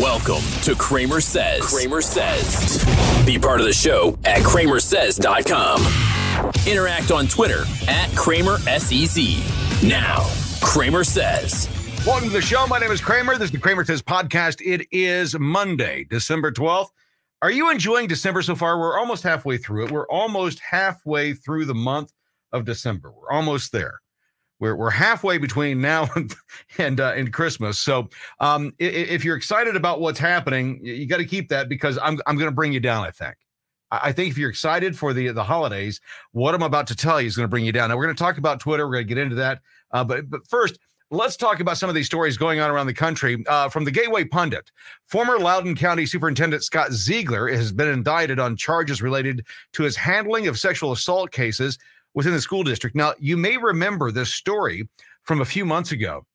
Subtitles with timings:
[0.00, 1.60] Welcome to Cramer Says.
[1.62, 2.84] Cramer Says.
[3.24, 5.80] Be part of the show at cramersez.com.
[6.66, 9.84] Interact on Twitter at Cramer SEZ.
[9.84, 10.28] Now,
[10.60, 11.68] Cramer Says.
[12.04, 12.66] Welcome to the show.
[12.66, 13.34] My name is Cramer.
[13.34, 14.60] This is the Cramer Says podcast.
[14.64, 16.88] It is Monday, December 12th.
[17.42, 18.80] Are you enjoying December so far?
[18.80, 19.92] We're almost halfway through it.
[19.92, 22.12] We're almost halfway through the month
[22.50, 23.12] of December.
[23.12, 24.00] We're almost there.
[24.64, 26.34] We're, we're halfway between now and
[26.78, 27.78] and, uh, and Christmas.
[27.78, 28.08] So
[28.40, 32.36] um, if, you're excited about what's happening, you got to keep that because I'm I'm
[32.36, 33.04] going to bring you down.
[33.04, 33.34] I think.
[33.90, 36.00] I think if you're excited for the the holidays,
[36.32, 37.90] what I'm about to tell you is going to bring you down.
[37.90, 38.86] Now we're going to talk about Twitter.
[38.86, 39.60] We're going to get into that.
[39.92, 40.78] Uh, but but first,
[41.10, 43.44] let's talk about some of these stories going on around the country.
[43.46, 44.72] Uh, from the Gateway Pundit,
[45.06, 50.48] former Loudoun County Superintendent Scott Ziegler has been indicted on charges related to his handling
[50.48, 51.78] of sexual assault cases
[52.14, 52.96] within the school district.
[52.96, 54.88] Now, you may remember this story
[55.22, 56.26] from a few months ago,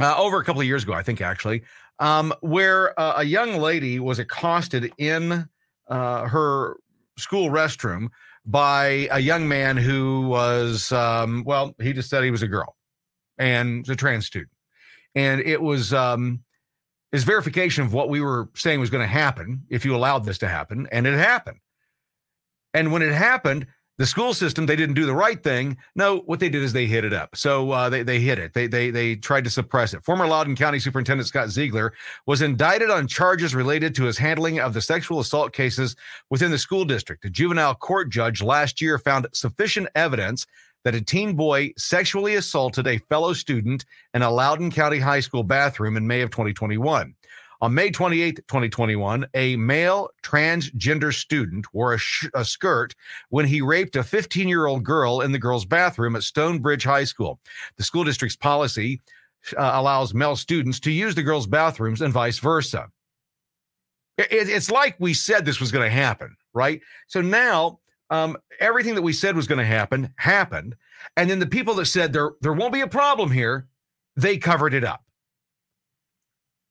[0.00, 1.62] uh, over a couple of years ago, I think actually,
[1.98, 5.48] um, where uh, a young lady was accosted in
[5.88, 6.76] uh, her
[7.16, 8.08] school restroom
[8.46, 12.76] by a young man who was, um, well, he just said he was a girl
[13.38, 14.50] and a trans student.
[15.14, 16.42] And it was um,
[17.12, 20.38] his verification of what we were saying was going to happen if you allowed this
[20.38, 20.88] to happen.
[20.90, 21.58] And it happened.
[22.74, 25.76] And when it happened, the school system they didn't do the right thing.
[25.94, 27.36] No what they did is they hit it up.
[27.36, 28.52] So uh, they, they hit it.
[28.52, 30.04] They, they they tried to suppress it.
[30.04, 31.92] Former loudoun county superintendent scott ziegler
[32.26, 35.94] was indicted on charges related to his handling of the sexual assault cases
[36.30, 37.24] within the school district.
[37.24, 40.46] A juvenile court judge last year found sufficient evidence
[40.84, 45.42] that a teen boy sexually assaulted a fellow student in a loudoun county high school
[45.42, 47.14] bathroom in may of 2021
[47.64, 52.94] on May 28, 2021, a male transgender student wore a, sh- a skirt
[53.30, 57.04] when he raped a 15 year old girl in the girls' bathroom at Stonebridge High
[57.04, 57.40] School.
[57.78, 59.00] The school district's policy
[59.56, 62.90] uh, allows male students to use the girls' bathrooms and vice versa.
[64.18, 66.82] It, it's like we said this was going to happen, right?
[67.06, 70.76] So now um, everything that we said was going to happen happened.
[71.16, 73.68] And then the people that said there, there won't be a problem here,
[74.16, 75.03] they covered it up.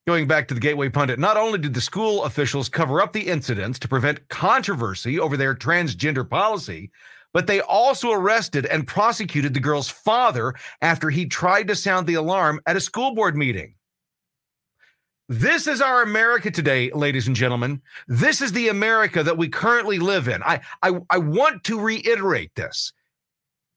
[0.06, 3.26] Going back to the Gateway Pundit, not only did the school officials cover up the
[3.26, 6.92] incidents to prevent controversy over their transgender policy,
[7.32, 12.16] but they also arrested and prosecuted the girl's father after he tried to sound the
[12.16, 13.76] alarm at a school board meeting.
[15.30, 17.82] This is our America today, ladies and gentlemen.
[18.10, 20.44] This is the America that we currently live in.
[20.44, 22.92] I, I, I want to reiterate this.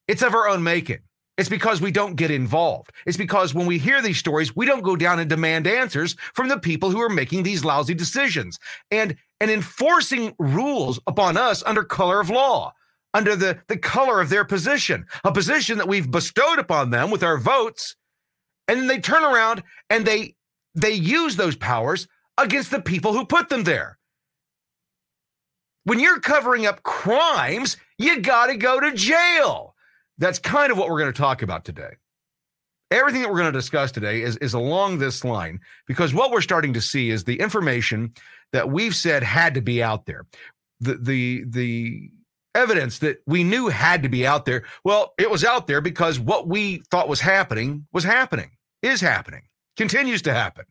[0.09, 0.99] It's of our own making.
[1.39, 2.93] It's because we don't get involved.
[3.05, 6.49] It's because when we hear these stories, we don't go down and demand answers from
[6.49, 8.59] the people who are making these lousy decisions
[8.91, 12.73] and and enforcing rules upon us under color of law,
[13.13, 17.23] under the, the color of their position, a position that we've bestowed upon them with
[17.23, 17.97] our votes.
[18.67, 20.37] And then they turn around and they
[20.75, 22.09] they use those powers
[22.39, 23.99] against the people who put them there.
[25.85, 29.76] When you're covering up crimes, you got to go to jail.
[30.19, 31.95] That's kind of what we're going to talk about today.
[32.91, 36.41] Everything that we're going to discuss today is, is along this line because what we're
[36.41, 38.15] starting to see is the information
[38.53, 40.25] that we've said had to be out there.
[40.81, 42.11] The the the
[42.55, 44.65] evidence that we knew had to be out there.
[44.85, 48.51] Well, it was out there because what we thought was happening was happening,
[48.83, 49.43] is happening,
[49.77, 50.65] continues to happen.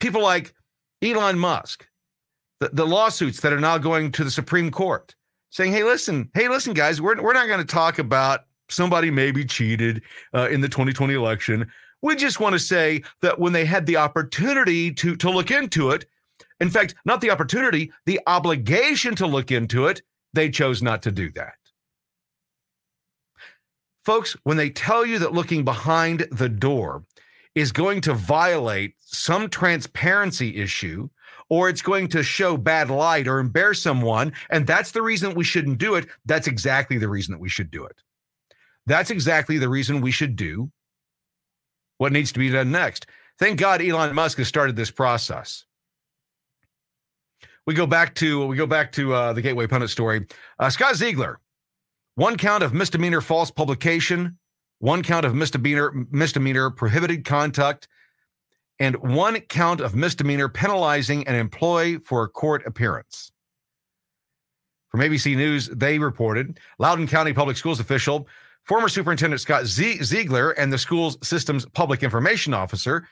[0.00, 0.54] People like
[1.02, 1.86] Elon Musk,
[2.60, 5.14] the, the lawsuits that are now going to the Supreme Court,
[5.54, 9.44] saying, "Hey, listen, hey, listen, guys, we're we're not going to talk about somebody maybe
[9.44, 10.02] cheated
[10.34, 11.70] uh, in the 2020 election.
[12.02, 15.90] We just want to say that when they had the opportunity to to look into
[15.90, 16.06] it,
[16.60, 20.02] in fact, not the opportunity, the obligation to look into it,
[20.34, 21.54] they chose not to do that."
[24.04, 27.04] Folks, when they tell you that looking behind the door
[27.54, 31.08] is going to violate some transparency issue
[31.48, 35.44] or it's going to show bad light or embarrass someone, and that's the reason we
[35.44, 37.96] shouldn't do it, that's exactly the reason that we should do it.
[38.86, 40.70] That's exactly the reason we should do
[41.98, 43.06] what needs to be done next.
[43.38, 45.64] Thank God Elon Musk has started this process.
[47.66, 50.26] We go back to we go back to uh, the Gateway Pundit story.
[50.58, 51.40] Uh, Scott Ziegler,
[52.14, 54.38] one count of misdemeanor false publication,
[54.80, 57.88] one count of misdemeanor misdemeanor prohibited conduct,
[58.78, 63.30] and one count of misdemeanor penalizing an employee for a court appearance.
[64.90, 68.28] From ABC News, they reported Loudoun County Public Schools official,
[68.64, 73.06] former Superintendent Scott Ziegler, and the school's systems public information officer,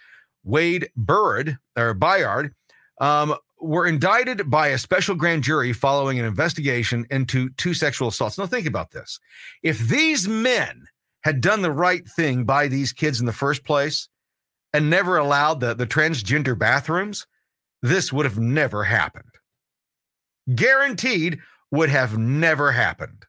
[0.44, 2.55] Wade Burrard or Bayard,
[3.00, 8.38] um, were indicted by a special grand jury following an investigation into two sexual assaults.
[8.38, 9.20] Now, think about this.
[9.62, 10.87] If these men
[11.23, 14.08] had done the right thing by these kids in the first place,
[14.73, 17.27] and never allowed the, the transgender bathrooms,
[17.83, 19.25] this would have never happened.
[20.55, 21.41] Guaranteed
[21.71, 23.27] would have never happened.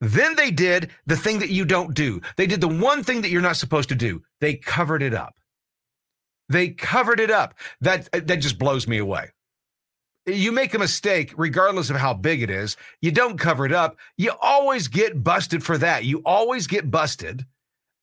[0.00, 2.20] Then they did the thing that you don't do.
[2.36, 4.22] They did the one thing that you're not supposed to do.
[4.40, 5.34] They covered it up.
[6.48, 7.54] They covered it up.
[7.80, 9.30] That uh, that just blows me away.
[10.26, 13.96] You make a mistake, regardless of how big it is, you don't cover it up.
[14.16, 16.04] You always get busted for that.
[16.04, 17.44] You always get busted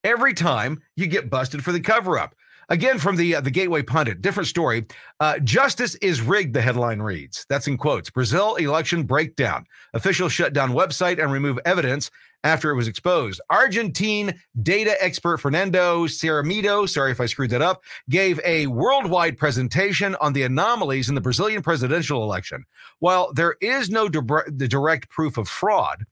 [0.05, 2.35] every time you get busted for the cover up.
[2.69, 4.85] Again, from the uh, the Gateway Pundit, different story.
[5.19, 6.55] Uh, Justice is rigged.
[6.55, 7.45] The headline reads.
[7.47, 8.09] That's in quotes.
[8.09, 9.65] Brazil election breakdown.
[9.93, 12.09] Officials shut down website and remove evidence
[12.43, 13.41] after it was exposed.
[13.49, 20.15] Argentine data expert Fernando Cerimedo, sorry if I screwed that up, gave a worldwide presentation
[20.21, 22.63] on the anomalies in the Brazilian presidential election.
[22.99, 26.05] While there is no di- direct proof of fraud,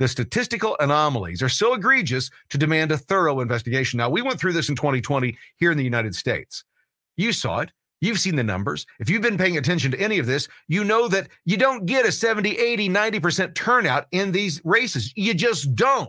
[0.00, 3.98] the statistical anomalies are so egregious to demand a thorough investigation.
[3.98, 6.64] Now, we went through this in 2020 here in the United States.
[7.18, 7.70] You saw it.
[8.00, 8.86] You've seen the numbers.
[8.98, 12.06] If you've been paying attention to any of this, you know that you don't get
[12.06, 15.12] a 70, 80, 90% turnout in these races.
[15.16, 16.08] You just don't.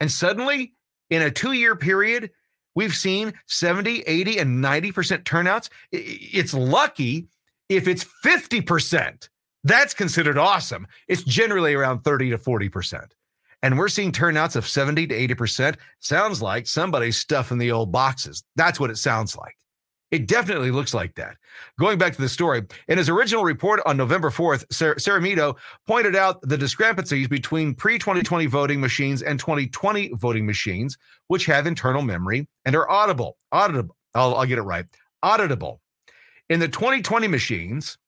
[0.00, 0.72] And suddenly,
[1.10, 2.30] in a two year period,
[2.74, 5.68] we've seen 70, 80, and 90% turnouts.
[5.92, 7.28] It's lucky
[7.68, 9.28] if it's 50%.
[9.66, 10.86] That's considered awesome.
[11.08, 13.04] It's generally around 30 to 40%.
[13.64, 15.74] And we're seeing turnouts of 70 to 80%.
[15.98, 18.44] Sounds like somebody's stuffing the old boxes.
[18.54, 19.56] That's what it sounds like.
[20.12, 21.36] It definitely looks like that.
[21.80, 26.40] Going back to the story, in his original report on November 4th, Cerimedo pointed out
[26.42, 30.96] the discrepancies between pre 2020 voting machines and 2020 voting machines,
[31.26, 33.36] which have internal memory and are audible.
[33.52, 33.96] Auditable.
[34.14, 34.86] I'll, I'll get it right.
[35.24, 35.80] Auditable.
[36.50, 37.98] In the 2020 machines,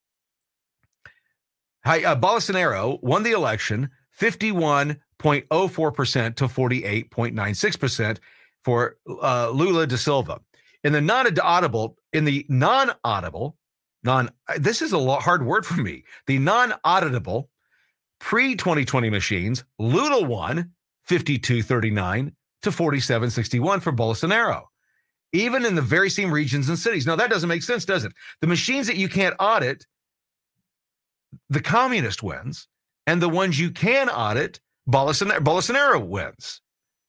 [1.89, 3.89] Hi, uh, Bolsonaro won the election
[4.21, 8.19] 51.04% to 48.96%
[8.63, 10.43] for uh, Lula da Silva.
[10.85, 13.57] In the non-audible, in the non-audible,
[14.05, 16.05] non this is a hard word for me.
[16.27, 17.49] The non-auditable
[18.19, 20.73] pre-2020 machines, Lula won
[21.09, 22.35] 52.39
[22.65, 24.65] to 47.61 for Bolsonaro.
[25.33, 27.07] Even in the very same regions and cities.
[27.07, 28.13] Now that doesn't make sense, does it?
[28.43, 29.87] The machines that you can't audit
[31.51, 32.69] the communist wins,
[33.07, 36.61] and the ones you can audit, Bolsonaro, Bolsonaro wins.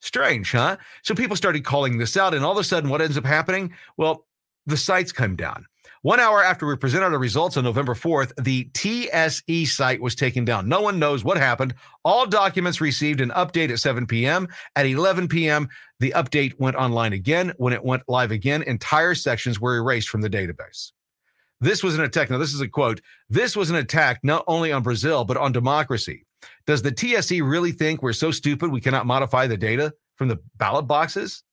[0.02, 0.78] Strange, huh?
[1.04, 3.74] So people started calling this out, and all of a sudden, what ends up happening?
[3.98, 4.26] Well,
[4.66, 5.66] the sites come down.
[6.02, 10.46] One hour after we presented our results on November 4th, the TSE site was taken
[10.46, 10.70] down.
[10.70, 11.74] No one knows what happened.
[12.06, 14.48] All documents received an update at 7 p.m.
[14.78, 15.68] At 11 p.m.,
[16.00, 17.52] the update went online again.
[17.58, 20.94] When it went live again, entire sections were erased from the database.
[21.62, 22.30] This was an attack.
[22.30, 23.02] Now, this is a quote.
[23.30, 26.26] This was an attack not only on Brazil, but on democracy.
[26.66, 30.40] Does the TSE really think we're so stupid we cannot modify the data from the
[30.58, 31.44] ballot boxes?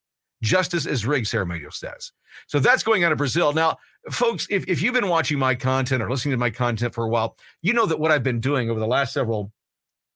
[0.41, 2.11] Justice is rigged, Cerimedo says.
[2.45, 3.51] So that's going on in Brazil.
[3.53, 3.77] Now,
[4.11, 7.09] folks, if, if you've been watching my content or listening to my content for a
[7.09, 9.51] while, you know that what I've been doing over the last several,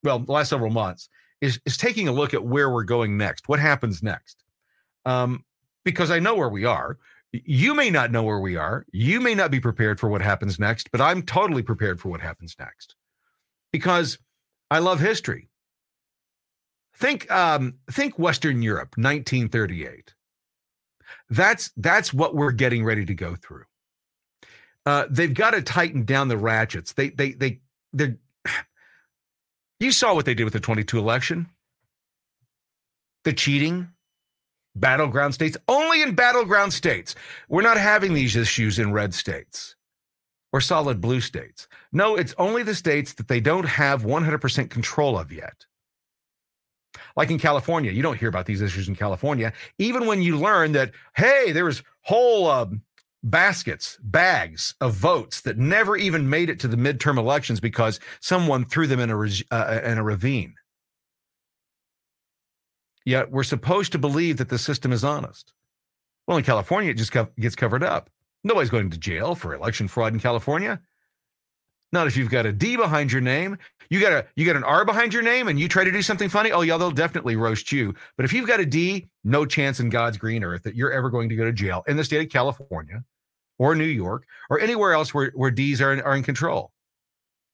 [0.04, 1.10] well, the last several months
[1.42, 3.50] is, is taking a look at where we're going next.
[3.50, 4.44] What happens next?
[5.06, 5.44] Um,
[5.84, 6.98] because I know where we are.
[7.32, 8.86] You may not know where we are.
[8.92, 12.20] You may not be prepared for what happens next, but I'm totally prepared for what
[12.20, 12.96] happens next
[13.72, 14.20] because
[14.70, 15.50] I love history.
[16.98, 20.14] Think, um, think Western Europe, 1938.
[21.30, 23.64] That's that's what we're getting ready to go through.
[24.86, 26.94] Uh, they've got to tighten down the ratchets.
[26.94, 27.62] They they they
[27.94, 28.16] they.
[29.80, 31.50] You saw what they did with the 22 election.
[33.24, 33.90] The cheating,
[34.76, 37.16] battleground states, only in battleground states.
[37.50, 39.76] We're not having these issues in red states
[40.54, 41.68] or solid blue states.
[41.92, 45.66] No, it's only the states that they don't have 100% control of yet.
[47.16, 50.74] Like in California, you don't hear about these issues in California, even when you learn
[50.74, 52.82] that, hey, there was whole um,
[53.24, 58.66] baskets, bags of votes that never even made it to the midterm elections because someone
[58.66, 59.20] threw them in a,
[59.52, 60.56] uh, in a ravine.
[63.06, 65.54] Yet we're supposed to believe that the system is honest.
[66.28, 68.10] Well, in California, it just gets covered up.
[68.44, 70.80] Nobody's going to jail for election fraud in California.
[71.92, 73.58] Not if you've got a D behind your name.
[73.90, 76.02] You got a you got an R behind your name and you try to do
[76.02, 76.52] something funny.
[76.52, 77.94] Oh yeah, they'll definitely roast you.
[78.16, 81.10] But if you've got a D, no chance in God's green earth that you're ever
[81.10, 83.04] going to go to jail in the state of California
[83.60, 86.72] or New York or anywhere else where, where D's are in, are in control.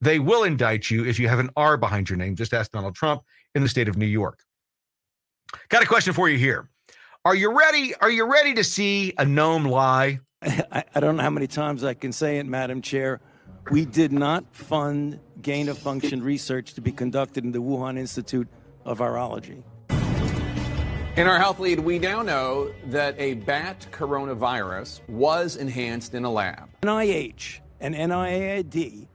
[0.02, 2.36] They will indict you if you have an R behind your name.
[2.36, 3.24] Just ask Donald Trump
[3.56, 4.44] in the state of New York.
[5.70, 6.70] Got a question for you here.
[7.26, 7.94] Are you ready?
[7.96, 10.20] Are you ready to see a gnome lie?
[10.42, 13.20] I, I don't know how many times I can say it, Madam Chair.
[13.70, 18.48] We did not fund gain of function research to be conducted in the Wuhan Institute
[18.86, 19.64] of Virology.
[21.18, 26.32] In our health lead, we now know that a bat coronavirus was enhanced in a
[26.32, 26.70] lab.
[26.84, 29.08] NIH and NIAID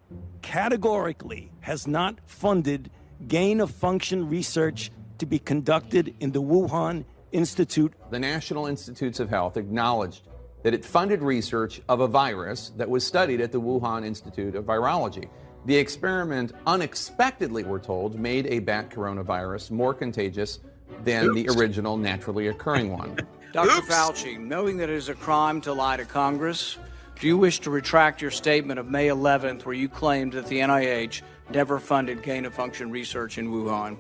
[0.43, 2.91] categorically has not funded
[3.29, 4.91] gain of function research
[5.23, 7.93] to be conducted in the Wuhan Institute.
[8.11, 10.27] The National Institutes of Health acknowledged
[10.65, 14.65] that it funded research of a virus that was studied at the Wuhan Institute of
[14.65, 15.29] Virology.
[15.65, 20.59] The experiment unexpectedly, we're told, made a bat coronavirus more contagious
[21.05, 21.35] than Oops.
[21.37, 23.17] the original naturally occurring one.
[23.53, 23.79] Dr.
[23.79, 23.87] Oops.
[23.87, 26.79] Fauci, knowing that it is a crime to lie to Congress,
[27.21, 30.59] do you wish to retract your statement of May 11th where you claimed that the
[30.59, 33.99] NIH never funded gain of function research in Wuhan?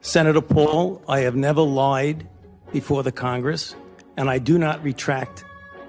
[0.00, 2.28] Senator Paul, I have never lied
[2.72, 3.74] before the Congress,
[4.16, 5.44] and I do not retract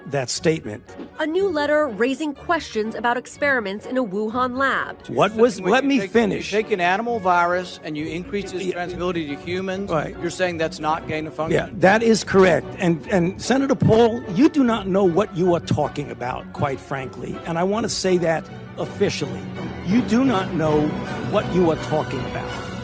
[0.06, 0.84] that statement.
[1.18, 5.04] A new letter raising questions about experiments in a Wuhan lab.
[5.08, 5.60] What was?
[5.60, 6.52] let me take, finish.
[6.52, 9.90] You take an animal virus and you increase its transmissibility to humans.
[9.90, 10.16] Right.
[10.20, 11.58] You're saying that's not gain of function.
[11.58, 12.66] Yeah, that is correct.
[12.78, 17.36] And and Senator Paul, you do not know what you are talking about, quite frankly.
[17.46, 19.42] And I want to say that officially.
[19.86, 20.86] You do not know
[21.30, 22.75] what you are talking about.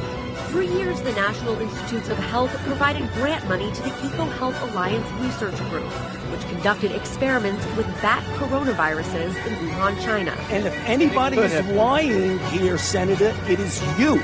[0.53, 5.57] For years, the National Institutes of Health provided grant money to the EcoHealth Alliance Research
[5.71, 5.91] Group,
[6.31, 10.33] which conducted experiments with bat coronaviruses in Wuhan, China.
[10.51, 14.19] And if anybody is lying here, Senator, it is you.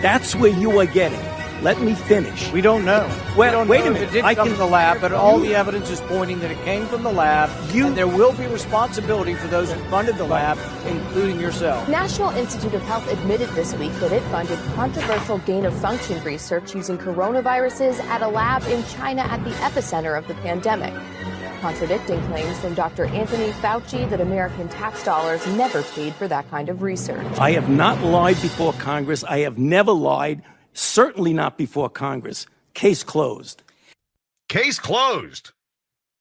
[0.00, 1.20] That's where you are getting.
[1.60, 2.52] Let me finish.
[2.52, 3.06] We don't know.
[3.36, 4.10] Well, we don't wait know a minute.
[4.10, 6.52] It did I come can, from the lab, but all the evidence is pointing that
[6.52, 7.50] it came from the lab.
[7.74, 11.88] You, and there will be responsibility for those who funded the lab, including yourself.
[11.88, 16.76] National Institute of Health admitted this week that it funded controversial gain of function research
[16.76, 20.94] using coronaviruses at a lab in China at the epicenter of the pandemic
[21.60, 23.06] contradicting claims from Dr.
[23.06, 27.26] Anthony Fauci that American tax dollars never paid for that kind of research.
[27.36, 29.24] I have not lied before Congress.
[29.24, 30.42] I have never lied
[30.78, 32.46] certainly not before Congress.
[32.74, 33.62] Case closed.
[34.48, 35.52] Case closed.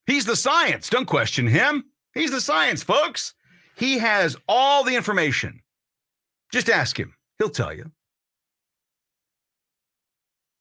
[0.06, 0.90] He's the science.
[0.90, 1.86] Don't question him.
[2.14, 3.34] He's the science, folks.
[3.76, 5.62] He has all the information.
[6.52, 7.92] Just ask him, he'll tell you.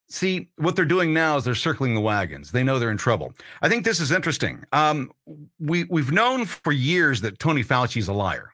[0.09, 2.53] See, what they're doing now is they're circling the wagons.
[2.53, 3.33] They know they're in trouble.
[3.63, 4.65] I think this is interesting.
[4.73, 5.11] Um,
[5.59, 8.53] we we've known for years that Tony Fauci's a liar.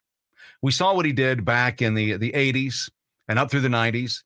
[0.62, 2.90] We saw what he did back in the the 80s
[3.28, 4.22] and up through the 90s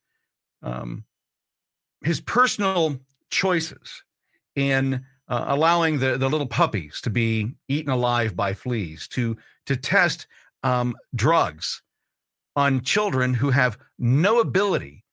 [0.67, 1.05] um,
[2.03, 2.99] his personal
[3.31, 4.03] choices
[4.55, 9.77] in uh, allowing the, the little puppies to be eaten alive by fleas, to to
[9.77, 10.27] test
[10.63, 11.83] um, drugs
[12.55, 15.05] on children who have no ability,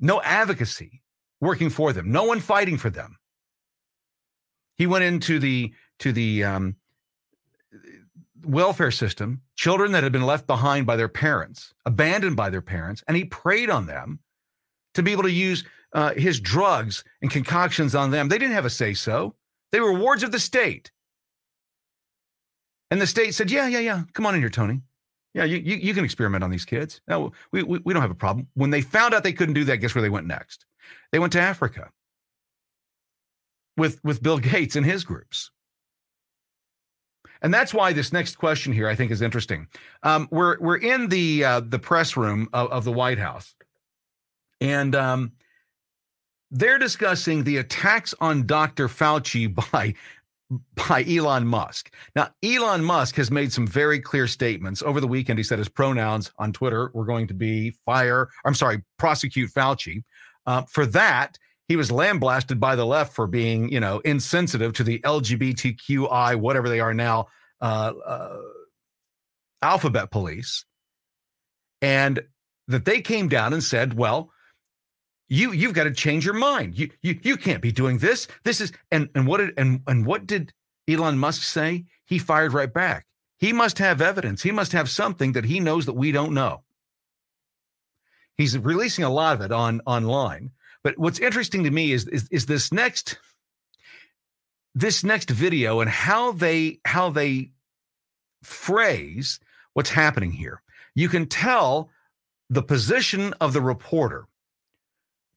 [0.00, 1.02] no advocacy
[1.40, 3.16] working for them, no one fighting for them.
[4.76, 6.76] He went into the to the um,
[8.44, 13.02] welfare system, children that had been left behind by their parents, abandoned by their parents,
[13.06, 14.20] and he preyed on them
[14.94, 18.28] to be able to use uh, his drugs and concoctions on them.
[18.28, 19.34] They didn't have a say so.
[19.72, 20.90] They were wards of the state.
[22.90, 24.02] And the state said, Yeah, yeah, yeah.
[24.12, 24.82] Come on in here, Tony.
[25.32, 27.00] Yeah, you, you, you can experiment on these kids.
[27.06, 28.48] No, we, we, we don't have a problem.
[28.54, 30.66] When they found out they couldn't do that, guess where they went next?
[31.12, 31.90] They went to Africa
[33.76, 35.50] with, with Bill Gates and his groups.
[37.42, 39.66] And that's why this next question here I think is interesting.
[40.02, 43.54] Um, we're we're in the uh, the press room of, of the White House,
[44.60, 45.32] and um,
[46.50, 48.88] they're discussing the attacks on Dr.
[48.88, 49.94] Fauci by
[50.74, 51.94] by Elon Musk.
[52.16, 55.38] Now, Elon Musk has made some very clear statements over the weekend.
[55.38, 58.28] He said his pronouns on Twitter were going to be fire.
[58.44, 60.02] I'm sorry, prosecute Fauci.
[60.46, 61.38] Uh, for that,
[61.68, 66.68] he was lambasted by the left for being, you know, insensitive to the LGBTQI, whatever
[66.68, 67.28] they are now,
[67.60, 68.38] uh, uh,
[69.62, 70.64] alphabet police,
[71.80, 72.24] and
[72.66, 74.32] that they came down and said, well
[75.30, 76.76] you you've got to change your mind.
[76.76, 78.26] You you you can't be doing this.
[78.44, 80.52] This is and and what did and and what did
[80.88, 81.86] Elon Musk say?
[82.04, 83.06] He fired right back.
[83.38, 84.42] He must have evidence.
[84.42, 86.64] He must have something that he knows that we don't know.
[88.36, 90.50] He's releasing a lot of it on online.
[90.82, 93.16] But what's interesting to me is is, is this next
[94.74, 97.52] this next video and how they how they
[98.42, 99.38] phrase
[99.74, 100.60] what's happening here.
[100.96, 101.90] You can tell
[102.48, 104.26] the position of the reporter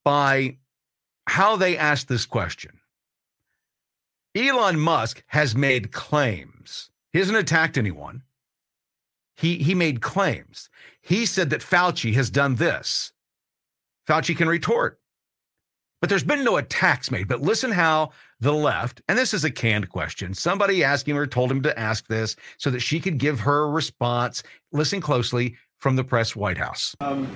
[0.03, 0.57] by
[1.27, 2.79] how they asked this question.
[4.35, 6.89] Elon Musk has made claims.
[7.11, 8.23] He hasn't attacked anyone.
[9.35, 10.69] He, he made claims.
[11.01, 13.11] He said that Fauci has done this.
[14.07, 14.99] Fauci can retort.
[16.01, 17.27] But there's been no attacks made.
[17.27, 21.49] But listen how the left, and this is a canned question, somebody asking her told
[21.49, 24.43] him to ask this so that she could give her response.
[24.71, 26.95] Listen closely from the press White House.
[26.99, 27.27] Um,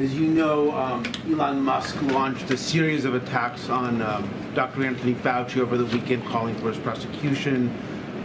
[0.00, 4.84] As you know, um, Elon Musk launched a series of attacks on um, Dr.
[4.84, 7.72] Anthony Fauci over the weekend, calling for his prosecution.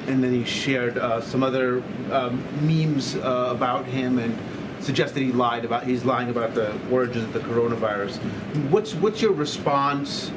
[0.07, 4.35] And then he shared uh, some other um, memes uh, about him and
[4.83, 8.17] suggested he lied about he's lying about the origins of the coronavirus.
[8.71, 10.31] What's what's your response?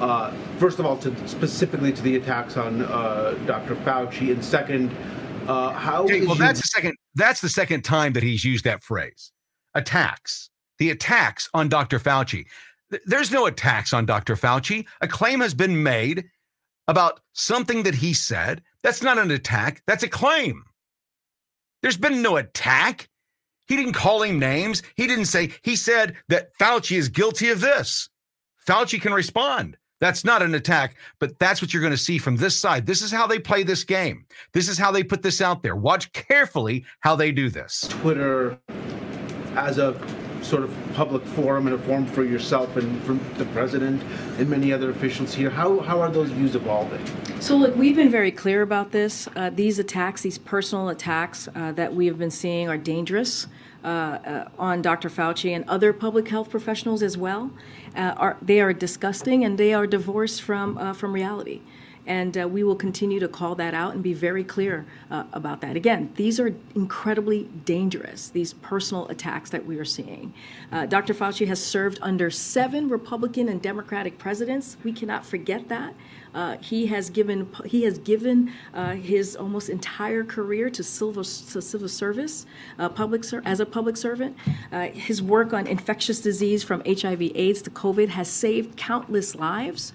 [0.00, 3.76] Uh, first of all, to specifically to the attacks on uh, Dr.
[3.76, 4.94] Fauci, and second,
[5.46, 6.04] uh, how?
[6.04, 6.94] Well, you- that's the second.
[7.14, 9.32] That's the second time that he's used that phrase.
[9.74, 10.50] Attacks.
[10.78, 11.98] The attacks on Dr.
[11.98, 12.46] Fauci.
[13.04, 14.34] There's no attacks on Dr.
[14.34, 14.86] Fauci.
[15.00, 16.24] A claim has been made
[16.86, 18.62] about something that he said.
[18.82, 19.82] That's not an attack.
[19.86, 20.64] That's a claim.
[21.82, 23.08] There's been no attack.
[23.66, 24.82] He didn't call him names.
[24.96, 28.08] He didn't say, he said that Fauci is guilty of this.
[28.66, 29.76] Fauci can respond.
[30.00, 32.86] That's not an attack, but that's what you're going to see from this side.
[32.86, 34.26] This is how they play this game.
[34.52, 35.74] This is how they put this out there.
[35.74, 37.88] Watch carefully how they do this.
[37.90, 38.58] Twitter
[39.56, 39.92] as a
[40.42, 44.02] sort of public forum and a forum for yourself and for the president
[44.38, 45.50] and many other officials here.
[45.50, 47.04] How, how are those views evolving?
[47.40, 49.28] So, look, we've been very clear about this.
[49.36, 53.46] Uh, these attacks, these personal attacks uh, that we have been seeing, are dangerous
[53.84, 55.08] uh, uh, on Dr.
[55.08, 57.50] Fauci and other public health professionals as well.
[57.94, 61.60] Uh, are, they are disgusting and they are divorced from, uh, from reality.
[62.08, 65.60] And uh, we will continue to call that out and be very clear uh, about
[65.60, 65.76] that.
[65.76, 70.32] Again, these are incredibly dangerous, these personal attacks that we are seeing.
[70.72, 71.12] Uh, Dr.
[71.12, 74.78] Fauci has served under seven Republican and Democratic presidents.
[74.82, 75.94] We cannot forget that.
[76.34, 81.62] Uh, he has given he has given uh, his almost entire career to civil to
[81.62, 82.46] civil service,
[82.78, 84.36] uh, public ser- as a public servant.
[84.92, 89.92] His work on infectious disease from HIV/AIDS to COVID has saved countless lives.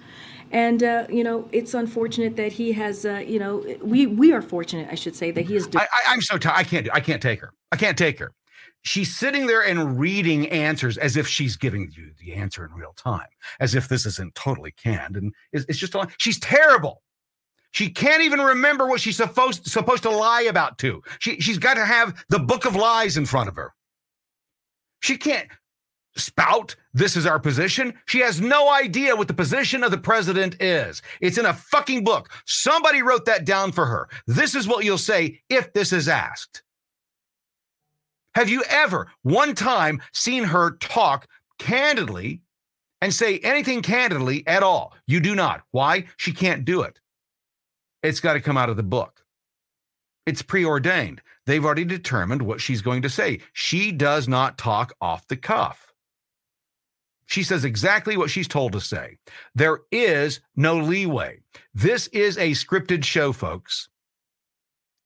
[0.52, 3.04] And uh, you know, it's unfortunate that he has.
[3.04, 5.68] Uh, you know, we we are fortunate, I should say, that he has.
[5.74, 6.56] I, I, I'm so tired.
[6.56, 6.88] I can't.
[6.92, 7.52] I can't take her.
[7.72, 8.32] I can't take her.
[8.82, 12.92] She's sitting there and reading answers as if she's giving you the answer in real
[12.92, 13.26] time,
[13.58, 15.94] as if this isn't totally canned, and it's, it's just.
[16.18, 17.02] She's terrible.
[17.72, 20.78] She can't even remember what she's supposed supposed to lie about.
[20.78, 23.72] To she she's got to have the book of lies in front of her.
[25.00, 25.48] She can't
[26.16, 27.92] spout this is our position.
[28.06, 31.02] She has no idea what the position of the president is.
[31.20, 32.30] It's in a fucking book.
[32.46, 34.08] Somebody wrote that down for her.
[34.28, 36.62] This is what you'll say if this is asked.
[38.36, 41.26] Have you ever one time seen her talk
[41.58, 42.42] candidly
[43.00, 44.94] and say anything candidly at all?
[45.06, 45.62] You do not.
[45.72, 46.06] Why?
[46.16, 47.00] She can't do it.
[48.04, 49.24] It's got to come out of the book.
[50.26, 51.22] It's preordained.
[51.46, 53.40] They've already determined what she's going to say.
[53.52, 55.83] She does not talk off the cuff.
[57.26, 59.18] She says exactly what she's told to say.
[59.54, 61.40] There is no leeway.
[61.74, 63.88] This is a scripted show, folks.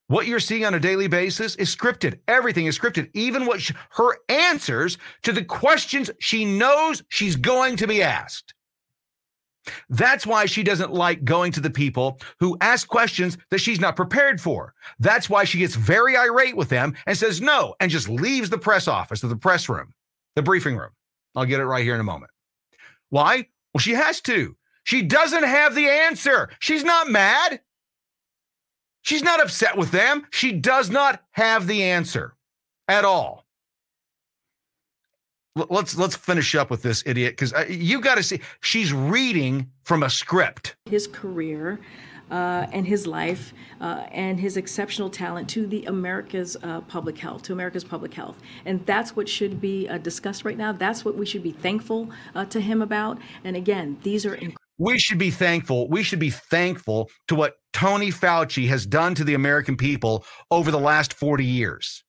[0.08, 2.18] What you're seeing on a daily basis is scripted.
[2.28, 7.76] Everything is scripted, even what sh- her answers to the questions she knows she's going
[7.76, 8.54] to be asked.
[9.90, 13.96] That's why she doesn't like going to the people who ask questions that she's not
[13.96, 14.72] prepared for.
[14.98, 18.56] That's why she gets very irate with them and says no and just leaves the
[18.56, 19.92] press office or the press room,
[20.36, 20.90] the briefing room.
[21.38, 22.32] I'll get it right here in a moment.
[23.10, 23.46] Why?
[23.72, 24.56] Well, she has to.
[24.82, 26.50] She doesn't have the answer.
[26.58, 27.60] She's not mad.
[29.02, 30.26] She's not upset with them.
[30.30, 32.34] She does not have the answer
[32.88, 33.44] at all.
[35.54, 39.70] Let's let's finish up with this idiot because uh, you got to see she's reading
[39.82, 40.76] from a script.
[40.86, 41.80] his career
[42.30, 47.42] uh, and his life uh, and his exceptional talent to the America's uh, public health,
[47.42, 48.38] to America's public health.
[48.64, 50.72] And that's what should be uh, discussed right now.
[50.72, 53.18] That's what we should be thankful uh, to him about.
[53.44, 54.38] And again, these are
[54.78, 55.88] we should be thankful.
[55.88, 60.70] We should be thankful to what Tony Fauci has done to the American people over
[60.70, 62.04] the last 40 years.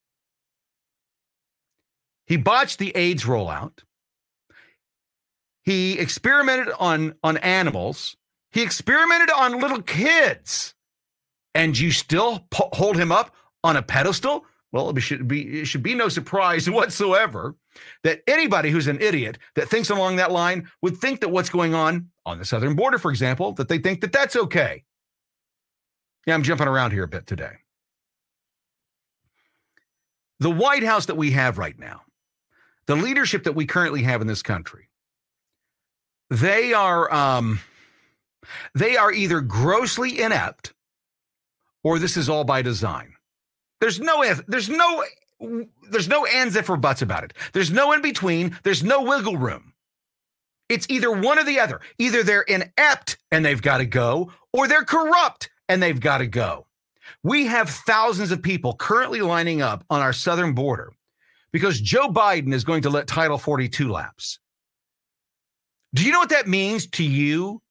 [2.28, 3.80] He botched the AIDS rollout.
[5.64, 8.16] He experimented on, on animals.
[8.52, 10.74] He experimented on little kids.
[11.56, 14.46] And you still po- hold him up on a pedestal?
[14.72, 17.56] Well, it should be it should be no surprise whatsoever
[18.04, 21.74] that anybody who's an idiot that thinks along that line would think that what's going
[21.74, 24.84] on on the southern border, for example, that they think that that's okay.
[26.28, 27.58] Yeah, I'm jumping around here a bit today.
[30.40, 32.02] The White House that we have right now,
[32.86, 34.90] the leadership that we currently have in this country,
[36.30, 37.60] they are um,
[38.76, 40.74] they are either grossly inept
[41.84, 43.14] or this is all by design.
[43.82, 45.04] There's no if- there's no
[45.90, 47.34] there's no ands if or buts about it.
[47.54, 48.58] There's no in between.
[48.64, 49.74] There's no wiggle room.
[50.68, 51.80] It's either one or the other.
[51.98, 56.28] Either they're inept and they've got to go, or they're corrupt and they've got to
[56.28, 56.68] go.
[57.24, 60.92] We have thousands of people currently lining up on our southern border
[61.52, 64.40] because Joe Biden is going to let Title 42 lapse.
[65.96, 67.62] Do you know what that means to you?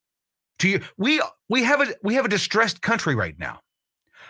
[0.60, 3.60] To you, we we have a we have a distressed country right now.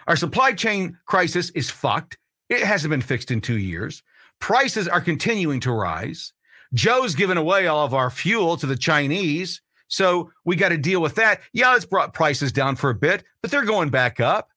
[0.07, 2.19] Our supply chain crisis is fucked.
[2.49, 4.03] It hasn't been fixed in two years.
[4.41, 6.33] Prices are continuing to rise.
[6.75, 9.61] Joe's given away all of our fuel to the Chinese.
[9.89, 11.41] So we got to deal with that.
[11.53, 14.51] Yeah, it's brought prices down for a bit, but they're going back up.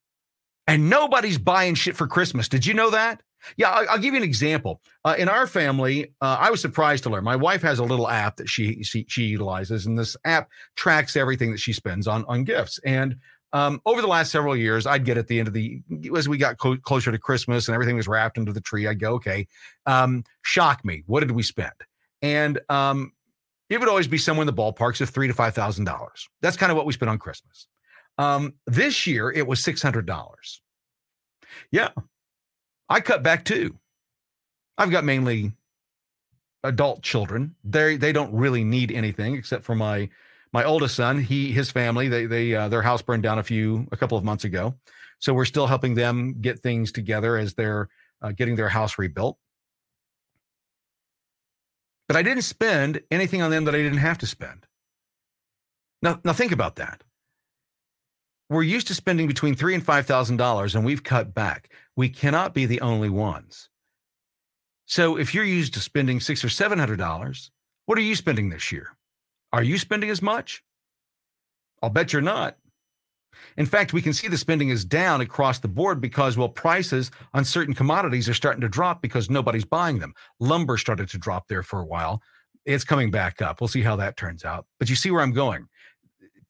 [0.67, 2.47] And nobody's buying shit for Christmas.
[2.47, 3.21] Did you know that?
[3.57, 4.81] Yeah, I'll, I'll give you an example.
[5.03, 8.07] Uh, in our family, uh, I was surprised to learn my wife has a little
[8.07, 12.25] app that she, she she utilizes, and this app tracks everything that she spends on
[12.25, 12.79] on gifts.
[12.85, 13.17] And
[13.53, 15.81] um, over the last several years, I'd get at the end of the
[16.15, 18.87] as we got co- closer to Christmas and everything was wrapped into the tree.
[18.87, 19.47] I'd go, okay,
[19.85, 21.03] um, shock me.
[21.07, 21.73] What did we spend?
[22.21, 23.11] And um,
[23.69, 26.29] it would always be somewhere in the ballparks of three to five thousand dollars.
[26.41, 27.67] That's kind of what we spent on Christmas.
[28.17, 30.61] Um, this year, it was six hundred dollars.
[31.71, 31.89] Yeah,
[32.91, 33.77] I cut back too.
[34.77, 35.53] I've got mainly
[36.61, 37.55] adult children.
[37.63, 40.09] They they don't really need anything except for my
[40.51, 41.19] my oldest son.
[41.19, 44.25] He his family they they uh, their house burned down a few a couple of
[44.25, 44.75] months ago,
[45.19, 47.87] so we're still helping them get things together as they're
[48.21, 49.37] uh, getting their house rebuilt.
[52.09, 54.67] But I didn't spend anything on them that I didn't have to spend.
[56.01, 57.05] Now now think about that
[58.51, 61.69] we're used to spending between three and five thousand dollars, and we've cut back.
[61.95, 63.69] We cannot be the only ones.
[64.85, 67.49] So if you're used to spending six or seven hundred dollars,
[67.85, 68.89] what are you spending this year?
[69.53, 70.63] Are you spending as much?
[71.81, 72.57] I'll bet you're not.
[73.55, 77.09] In fact, we can see the spending is down across the board because, well, prices
[77.33, 80.13] on certain commodities are starting to drop because nobody's buying them.
[80.41, 82.21] Lumber started to drop there for a while.
[82.65, 83.61] It's coming back up.
[83.61, 84.65] We'll see how that turns out.
[84.77, 85.67] But you see where I'm going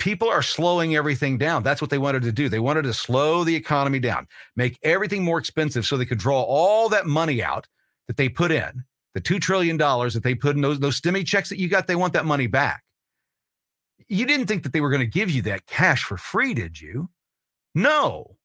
[0.01, 1.61] people are slowing everything down.
[1.61, 2.49] That's what they wanted to do.
[2.49, 6.41] They wanted to slow the economy down, make everything more expensive so they could draw
[6.41, 7.67] all that money out
[8.07, 8.83] that they put in,
[9.13, 11.95] the $2 trillion that they put in those, those STEMI checks that you got, they
[11.95, 12.83] want that money back.
[14.07, 16.81] You didn't think that they were going to give you that cash for free, did
[16.81, 17.11] you?
[17.75, 18.37] No.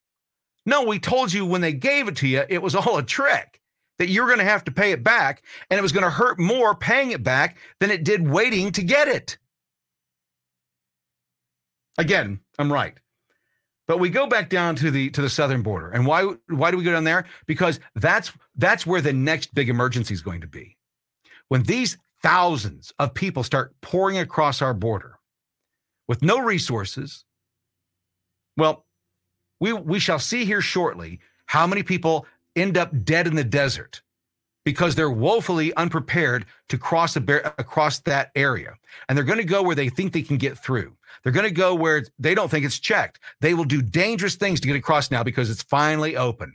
[0.66, 3.62] No, we told you when they gave it to you, it was all a trick
[3.98, 6.38] that you're going to have to pay it back and it was going to hurt
[6.38, 9.38] more paying it back than it did waiting to get it.
[11.98, 12.94] Again, I'm right.
[13.86, 15.90] But we go back down to the to the southern border.
[15.90, 17.24] And why why do we go down there?
[17.46, 20.76] Because that's that's where the next big emergency is going to be.
[21.48, 25.18] When these thousands of people start pouring across our border
[26.08, 27.24] with no resources,
[28.56, 28.84] well,
[29.60, 34.02] we we shall see here shortly how many people end up dead in the desert
[34.64, 37.20] because they're woefully unprepared to cross a
[37.56, 38.74] across that area.
[39.08, 40.95] And they're going to go where they think they can get through.
[41.22, 43.20] They're going to go where they don't think it's checked.
[43.40, 46.54] They will do dangerous things to get across now because it's finally open.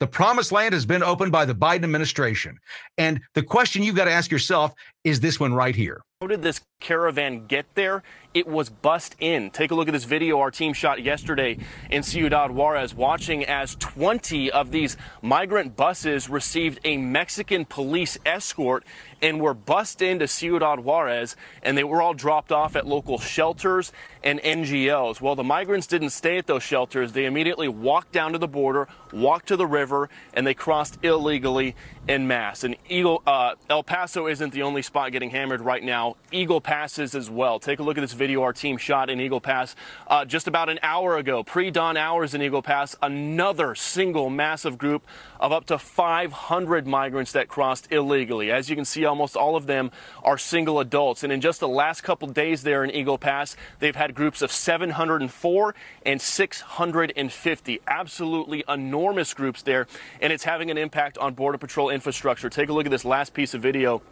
[0.00, 2.58] The promised land has been opened by the Biden administration.
[2.98, 4.72] And the question you've got to ask yourself
[5.04, 6.02] is this one right here.
[6.20, 8.02] How did this caravan get there?
[8.34, 9.50] It was bust in.
[9.50, 11.58] Take a look at this video our team shot yesterday
[11.90, 18.84] in Ciudad Juarez, watching as 20 of these migrant buses received a Mexican police escort
[19.22, 23.92] and were bussed into Ciudad Juarez, and they were all dropped off at local shelters
[24.22, 25.20] and NGOs.
[25.20, 27.12] Well, the migrants didn't stay at those shelters.
[27.12, 31.74] They immediately walked down to the border, walked to the river, and they crossed illegally
[32.08, 32.62] in mass.
[32.62, 36.07] And Eagle, uh, El Paso isn't the only spot getting hammered right now.
[36.30, 37.58] Eagle passes as well.
[37.58, 39.74] Take a look at this video our team shot in Eagle Pass
[40.06, 42.96] uh, just about an hour ago, pre-dawn hours in Eagle Pass.
[43.02, 45.06] Another single massive group
[45.40, 48.50] of up to 500 migrants that crossed illegally.
[48.50, 49.90] As you can see, almost all of them
[50.22, 51.22] are single adults.
[51.22, 54.52] And in just the last couple days there in Eagle Pass, they've had groups of
[54.52, 57.80] 704 and 650.
[57.86, 59.86] Absolutely enormous groups there.
[60.20, 62.50] And it's having an impact on Border Patrol infrastructure.
[62.50, 64.02] Take a look at this last piece of video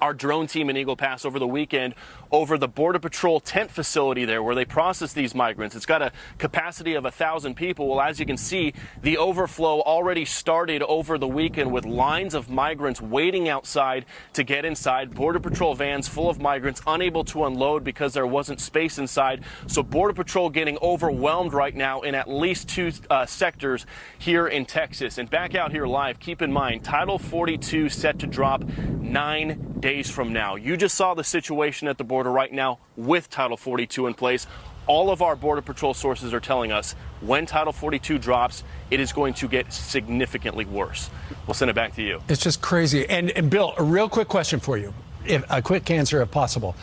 [0.00, 1.94] our drone team in Eagle Pass over the weekend
[2.30, 5.74] over the Border Patrol tent facility there where they process these migrants.
[5.74, 7.88] It's got a capacity of a thousand people.
[7.88, 12.50] Well, as you can see, the overflow already started over the weekend with lines of
[12.50, 15.14] migrants waiting outside to get inside.
[15.14, 19.42] Border Patrol vans full of migrants unable to unload because there wasn't space inside.
[19.66, 23.86] So Border Patrol getting overwhelmed right now in at least two uh, sectors
[24.18, 25.18] here in Texas.
[25.18, 29.87] And back out here live, keep in mind, Title 42 set to drop nine days
[29.88, 30.56] from now.
[30.56, 34.46] You just saw the situation at the border right now with Title 42 in place.
[34.86, 39.14] All of our Border Patrol sources are telling us when Title 42 drops, it is
[39.14, 41.08] going to get significantly worse.
[41.46, 42.20] We'll send it back to you.
[42.28, 43.08] It's just crazy.
[43.08, 44.92] And, and Bill, a real quick question for you,
[45.24, 46.76] if, a quick answer if possible.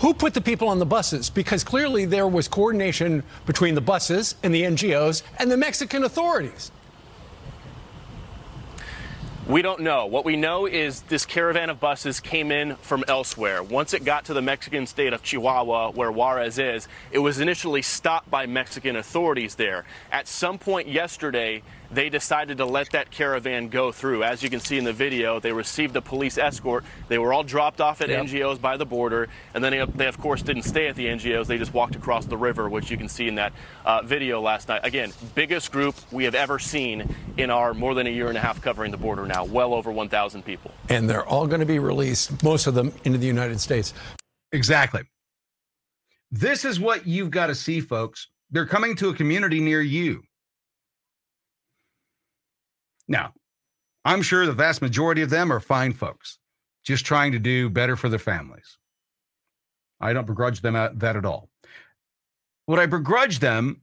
[0.00, 1.30] Who put the people on the buses?
[1.30, 6.70] Because clearly there was coordination between the buses and the NGOs and the Mexican authorities.
[9.48, 10.06] We don't know.
[10.06, 13.60] What we know is this caravan of buses came in from elsewhere.
[13.60, 17.82] Once it got to the Mexican state of Chihuahua, where Juarez is, it was initially
[17.82, 19.84] stopped by Mexican authorities there.
[20.12, 24.24] At some point yesterday, they decided to let that caravan go through.
[24.24, 26.84] As you can see in the video, they received a police escort.
[27.08, 28.26] They were all dropped off at yep.
[28.26, 31.46] NGOs by the border, and then they, they, of course, didn't stay at the NGOs.
[31.46, 33.52] They just walked across the river, which you can see in that
[33.84, 34.80] uh, video last night.
[34.84, 38.40] Again, biggest group we have ever seen in our more than a year and a
[38.40, 40.70] half covering the border now, well over 1,000 people.
[40.88, 43.92] And they're all going to be released, most of them into the United States.
[44.52, 45.02] Exactly.
[46.30, 48.28] This is what you've got to see, folks.
[48.50, 50.22] They're coming to a community near you.
[53.12, 53.34] Now,
[54.06, 56.38] I'm sure the vast majority of them are fine folks,
[56.82, 58.78] just trying to do better for their families.
[60.00, 61.50] I don't begrudge them that at all.
[62.64, 63.82] What I begrudge them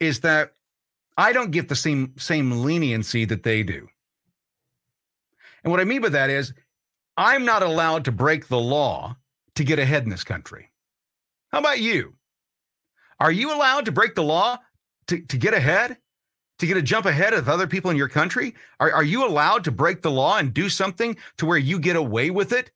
[0.00, 0.54] is that
[1.16, 3.86] I don't get the same same leniency that they do.
[5.62, 6.52] And what I mean by that is
[7.16, 9.16] I'm not allowed to break the law
[9.54, 10.72] to get ahead in this country.
[11.52, 12.14] How about you?
[13.20, 14.58] Are you allowed to break the law
[15.06, 15.96] to, to get ahead?
[16.64, 18.54] To get a jump ahead of other people in your country?
[18.80, 21.96] Are, are you allowed to break the law and do something to where you get
[21.96, 22.70] away with it?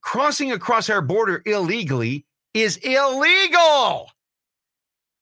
[0.00, 4.10] Crossing across our border illegally is illegal.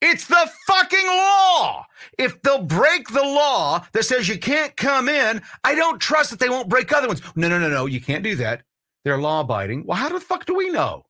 [0.02, 1.86] It's the fucking law.
[2.18, 6.40] If they'll break the law that says you can't come in, I don't trust that
[6.40, 7.22] they won't break other ones.
[7.36, 7.86] No, no, no, no.
[7.86, 8.62] You can't do that.
[9.04, 9.86] They're law abiding.
[9.86, 11.04] Well, how the fuck do we know?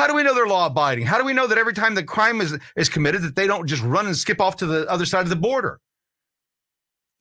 [0.00, 1.04] How do we know they're law abiding?
[1.04, 3.66] How do we know that every time the crime is, is committed that they don't
[3.66, 5.78] just run and skip off to the other side of the border?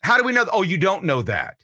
[0.01, 0.45] How do we know?
[0.53, 1.57] oh, you don't know that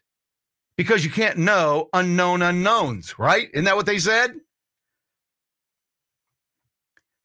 [0.76, 3.48] because you can't know unknown unknowns, right?
[3.54, 4.34] Isn't that what they said?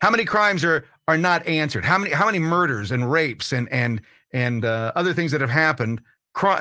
[0.01, 1.85] How many crimes are are not answered?
[1.85, 5.51] How many how many murders and rapes and and and uh, other things that have
[5.51, 6.01] happened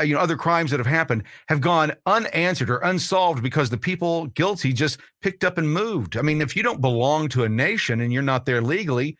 [0.03, 4.27] you know other crimes that have happened have gone unanswered or unsolved because the people
[4.27, 6.17] guilty just picked up and moved.
[6.17, 9.17] I mean, if you don't belong to a nation and you're not there legally,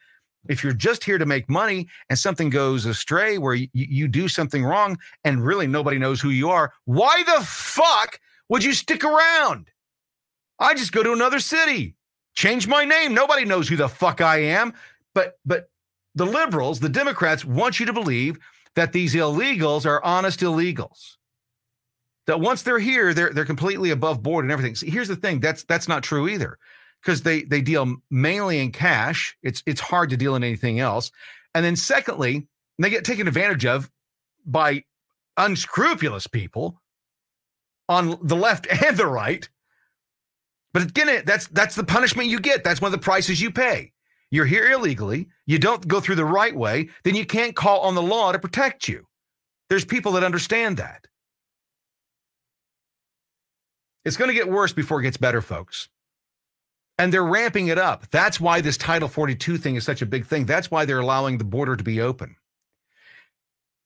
[0.48, 4.28] if you're just here to make money and something goes astray where you, you do
[4.28, 9.04] something wrong and really nobody knows who you are, why the fuck would you stick
[9.04, 9.70] around?
[10.60, 11.96] I just go to another city,
[12.36, 13.14] change my name.
[13.14, 14.74] Nobody knows who the fuck I am.
[15.14, 15.70] But but
[16.16, 18.40] the liberals, the Democrats want you to believe
[18.75, 21.15] that these illegals are honest illegals.
[22.27, 24.75] That once they're here, they're they're completely above board and everything.
[24.75, 26.58] See, here's the thing: that's that's not true either,
[27.01, 29.36] because they they deal mainly in cash.
[29.41, 31.12] It's it's hard to deal in anything else.
[31.55, 33.89] And then secondly, they get taken advantage of
[34.45, 34.84] by
[35.38, 36.79] unscrupulous people
[37.88, 39.49] on the left and the right.
[40.71, 42.63] But again, that's that's the punishment you get.
[42.63, 43.91] That's one of the prices you pay
[44.32, 47.96] you're here illegally, you don't go through the right way, then you can't call on
[47.96, 49.06] the law to protect you.
[49.70, 51.06] There's people that understand that.
[54.06, 55.89] It's going to get worse before it gets better, folks.
[56.98, 58.10] And they're ramping it up.
[58.12, 60.46] That's why this Title 42 thing is such a big thing.
[60.46, 62.36] That's why they're allowing the border to be open.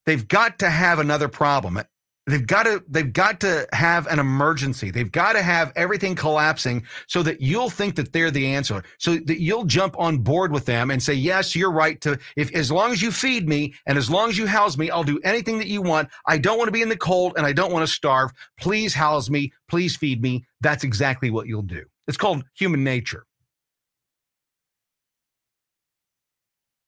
[0.06, 1.80] They've got to have another problem.
[2.26, 4.92] They've got to they've got to have an emergency.
[4.92, 8.82] They've got to have everything collapsing so that you'll think that they're the answer.
[8.98, 12.50] So that you'll jump on board with them and say, "Yes, you're right to if
[12.56, 15.20] as long as you feed me and as long as you house me, I'll do
[15.26, 16.08] anything that you want.
[16.26, 18.32] I don't want to be in the cold and I don't want to starve.
[18.58, 21.84] Please house me, please feed me." That's exactly what you'll do.
[22.08, 23.26] It's called human nature.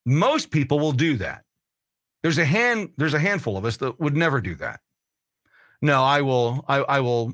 [0.05, 1.43] Most people will do that.
[2.23, 4.79] There's a hand there's a handful of us that would never do that
[5.85, 7.33] no, I will, I, I will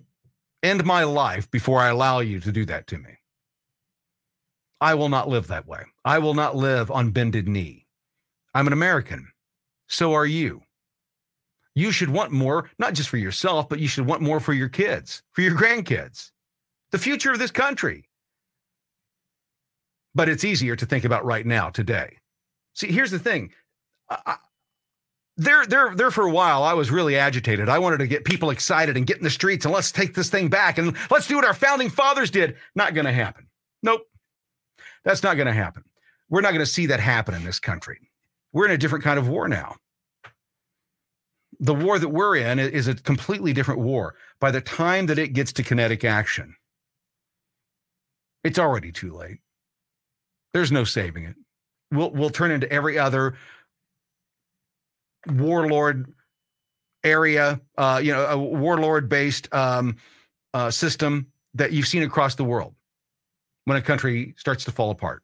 [0.61, 3.17] end my life before I allow you to do that to me.
[4.79, 5.83] I will not live that way.
[6.03, 7.87] I will not live on bended knee.
[8.53, 9.31] I'm an American.
[9.87, 10.63] So are you.
[11.75, 14.69] You should want more, not just for yourself, but you should want more for your
[14.69, 16.31] kids, for your grandkids,
[16.91, 18.09] the future of this country.
[20.13, 22.17] But it's easier to think about right now, today.
[22.73, 23.53] See, here's the thing.
[24.09, 24.35] I,
[25.37, 27.69] there, there, there for a while, I was really agitated.
[27.69, 30.29] I wanted to get people excited and get in the streets and let's take this
[30.29, 32.57] thing back and let's do what our founding fathers did.
[32.75, 33.47] Not going to happen.
[33.81, 34.01] Nope.
[35.03, 35.83] That's not going to happen.
[36.29, 37.99] We're not going to see that happen in this country.
[38.53, 39.77] We're in a different kind of war now.
[41.59, 44.15] The war that we're in is a completely different war.
[44.39, 46.55] By the time that it gets to kinetic action,
[48.43, 49.39] it's already too late.
[50.53, 51.35] There's no saving it.
[51.91, 53.35] We'll, we'll turn into every other
[55.27, 56.13] warlord
[57.03, 59.95] area, uh, you know, a warlord based um,
[60.53, 62.75] uh, system that you've seen across the world
[63.65, 65.23] when a country starts to fall apart.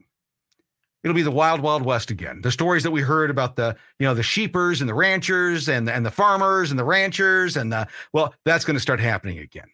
[1.04, 2.42] It'll be the wild, wild west again.
[2.42, 5.88] The stories that we heard about the, you know, the sheepers and the ranchers and
[5.88, 9.40] the, and the farmers and the ranchers and the well, that's going to start happening
[9.40, 9.68] again.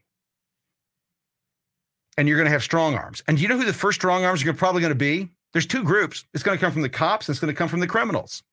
[2.18, 3.24] And you're going to have strong arms.
[3.28, 5.30] And you know who the first strong arms are probably going to be?
[5.54, 6.26] There's two groups.
[6.34, 7.28] It's going to come from the cops.
[7.28, 8.44] And it's going to come from the criminals.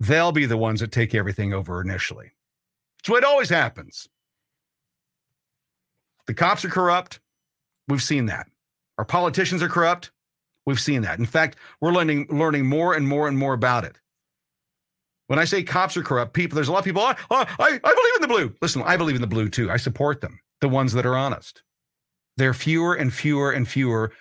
[0.00, 2.32] They'll be the ones that take everything over initially.
[3.04, 4.08] So it always happens.
[6.26, 7.20] The cops are corrupt.
[7.88, 8.46] We've seen that.
[8.98, 10.10] Our politicians are corrupt.
[10.66, 11.18] We've seen that.
[11.18, 13.98] In fact, we're learning learning more and more and more about it.
[15.28, 17.80] When I say cops are corrupt, people, there's a lot of people, oh, oh I,
[17.82, 18.54] I believe in the blue.
[18.60, 19.70] Listen, I believe in the blue too.
[19.70, 21.62] I support them, the ones that are honest.
[22.36, 24.12] There are fewer and fewer and fewer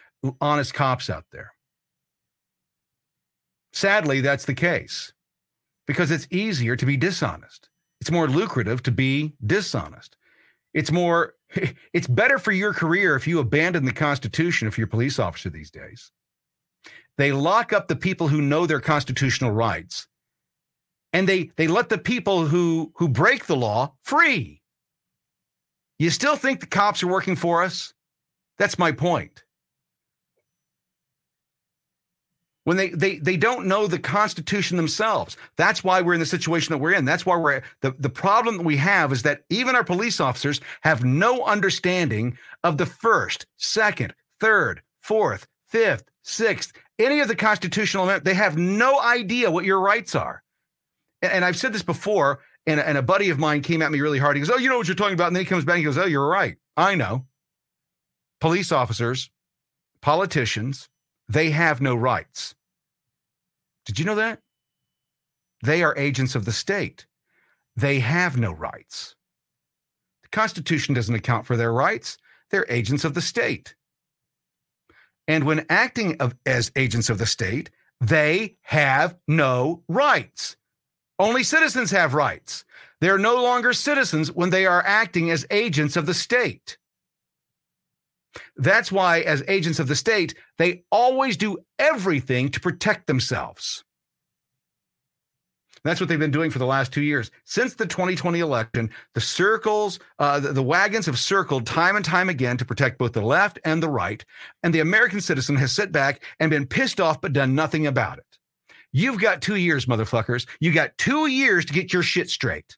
[0.41, 1.51] honest cops out there.
[3.73, 5.11] Sadly, that's the case
[5.87, 7.69] because it's easier to be dishonest.
[8.01, 10.17] It's more lucrative to be dishonest.
[10.73, 11.33] It's more,
[11.93, 15.49] it's better for your career if you abandon the Constitution if you're a police officer
[15.49, 16.11] these days.
[17.17, 20.07] They lock up the people who know their constitutional rights.
[21.13, 24.61] And they, they let the people who, who break the law free.
[25.97, 27.93] You still think the cops are working for us?
[28.57, 29.44] That's my point.
[32.65, 35.37] When they they they don't know the constitution themselves.
[35.55, 37.05] That's why we're in the situation that we're in.
[37.05, 40.59] That's why we're the, the problem that we have is that even our police officers
[40.81, 48.19] have no understanding of the first second third fourth fifth sixth any of the constitutional
[48.21, 50.43] they have no idea what your rights are.
[51.21, 54.01] And, and i've said this before and, and a buddy of mine came at me
[54.01, 54.35] really hard.
[54.35, 55.27] He goes oh you know what you're talking about.
[55.27, 56.57] And then he comes back and he goes oh you're right.
[56.75, 57.27] I know.
[58.41, 59.29] Police officers
[60.01, 60.89] politicians
[61.27, 62.55] they have no rights.
[63.85, 64.39] Did you know that?
[65.63, 67.05] They are agents of the state.
[67.75, 69.15] They have no rights.
[70.23, 72.17] The Constitution doesn't account for their rights.
[72.51, 73.75] They're agents of the state.
[75.27, 80.57] And when acting of, as agents of the state, they have no rights.
[81.17, 82.65] Only citizens have rights.
[83.01, 86.77] They're no longer citizens when they are acting as agents of the state.
[88.57, 93.83] That's why, as agents of the state, they always do everything to protect themselves.
[95.83, 97.29] That's what they've been doing for the last two years.
[97.43, 102.27] Since the 2020 election, the circles, uh, the, the, wagons have circled time and time
[102.27, 104.25] again to protect both the left and the right.
[104.63, 108.17] And the American citizen has sat back and been pissed off, but done nothing about
[108.17, 108.39] it.
[108.93, 110.47] You've got two years, motherfuckers.
[110.59, 112.77] You got two years to get your shit straight.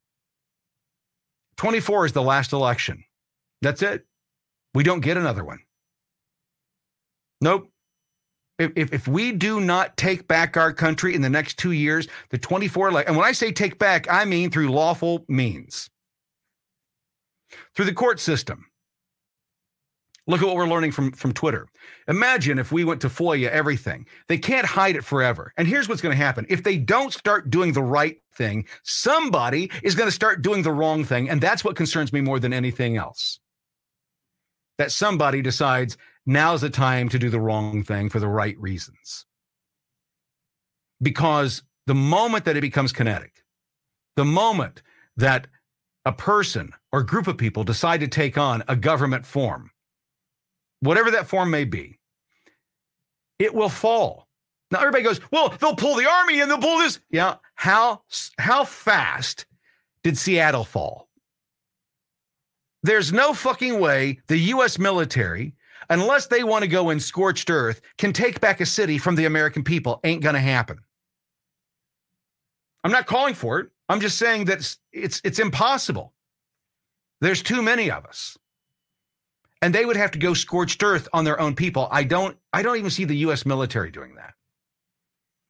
[1.57, 3.03] 24 is the last election.
[3.61, 4.06] That's it.
[4.77, 5.57] We don't get another one.
[7.41, 7.71] Nope.
[8.59, 12.37] If, if, we do not take back our country in the next two years, the
[12.37, 15.89] 24 and when I say take back, I mean through lawful means,
[17.75, 18.67] through the court system.
[20.27, 21.67] Look at what we're learning from, from Twitter.
[22.07, 24.05] Imagine if we went to FOIA everything.
[24.27, 25.53] They can't hide it forever.
[25.57, 29.71] And here's what's going to happen if they don't start doing the right thing, somebody
[29.81, 31.31] is going to start doing the wrong thing.
[31.31, 33.39] And that's what concerns me more than anything else
[34.77, 39.25] that somebody decides now's the time to do the wrong thing for the right reasons.
[41.01, 43.43] Because the moment that it becomes kinetic,
[44.15, 44.81] the moment
[45.15, 45.47] that
[46.05, 49.71] a person or group of people decide to take on a government form,
[50.79, 51.99] whatever that form may be,
[53.39, 54.27] it will fall.
[54.71, 56.99] Now everybody goes, well, they'll pull the army and they'll pull this.
[57.09, 57.35] Yeah.
[57.55, 58.01] How
[58.37, 59.45] how fast
[60.03, 61.06] did Seattle fall?
[62.83, 65.55] There's no fucking way the US military,
[65.89, 69.25] unless they want to go in scorched earth, can take back a city from the
[69.25, 69.99] American people.
[70.03, 70.79] Ain't going to happen.
[72.83, 73.69] I'm not calling for it.
[73.89, 76.13] I'm just saying that it's, it's, it's impossible.
[77.21, 78.37] There's too many of us.
[79.61, 81.87] And they would have to go scorched earth on their own people.
[81.91, 84.33] I don't I don't even see the US military doing that.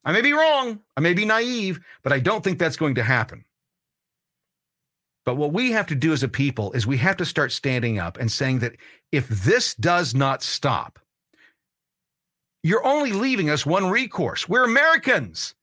[0.04, 3.02] I may be wrong, I may be naive, but I don't think that's going to
[3.02, 3.44] happen.
[5.28, 7.98] But what we have to do as a people is we have to start standing
[7.98, 8.76] up and saying that
[9.12, 10.98] if this does not stop,
[12.62, 14.48] you're only leaving us one recourse.
[14.48, 15.54] We're Americans.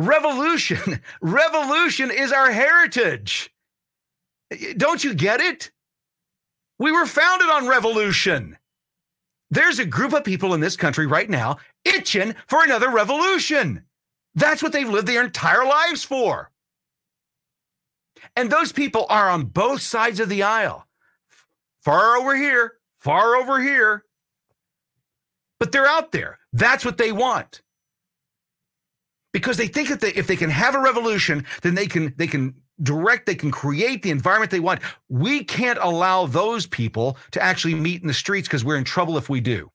[0.00, 3.54] Revolution, revolution is our heritage.
[4.76, 5.70] Don't you get it?
[6.80, 8.58] We were founded on revolution.
[9.52, 13.84] There's a group of people in this country right now itching for another revolution.
[14.34, 16.50] That's what they've lived their entire lives for.
[18.36, 20.86] And those people are on both sides of the aisle,
[21.82, 24.04] far over here, far over here.
[25.58, 26.38] But they're out there.
[26.52, 27.62] That's what they want.
[29.32, 32.26] Because they think that they, if they can have a revolution, then they can they
[32.26, 34.80] can direct, they can create the environment they want.
[35.08, 39.16] We can't allow those people to actually meet in the streets because we're in trouble
[39.16, 39.70] if we do.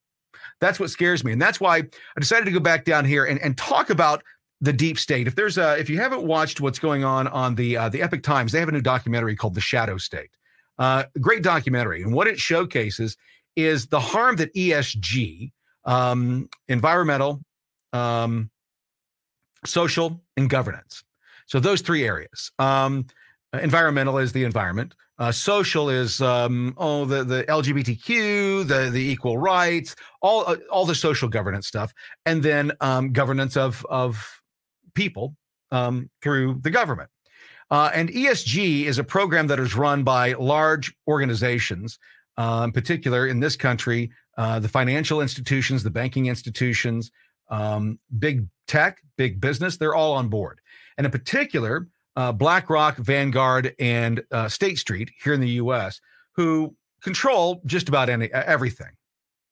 [0.60, 1.32] That's what scares me.
[1.32, 4.24] And that's why I decided to go back down here and, and talk about
[4.62, 5.28] the deep state.
[5.28, 8.24] If there's a, if you haven't watched what's going on on the uh, the Epoch
[8.24, 10.32] Times, they have a new documentary called The Shadow State.
[10.80, 13.18] Uh, great documentary, and what it showcases
[13.56, 15.52] is the harm that ESG,
[15.86, 17.42] um, environmental,
[17.94, 18.50] um,
[19.66, 21.04] social, and governance.
[21.48, 22.52] So those three areas.
[22.60, 23.08] Um,
[23.54, 24.94] environmental is the environment.
[25.20, 30.86] Uh, social is um, oh the the LGBTQ, the the equal rights, all uh, all
[30.86, 31.92] the social governance stuff,
[32.26, 34.42] and then um, governance of of
[34.98, 35.36] people
[35.72, 37.10] um, through the government.
[37.70, 42.00] Uh, and ESG is a program that is run by large organizations,
[42.38, 47.12] uh, in particular in this country, uh, the financial institutions, the banking institutions,
[47.50, 49.78] um, big tech, big business.
[49.78, 50.60] They're all on board,
[50.98, 56.02] and in particular uh, BlackRock, Vanguard, and uh, State Street here in the U.S.,
[56.36, 58.97] who control just about any everything.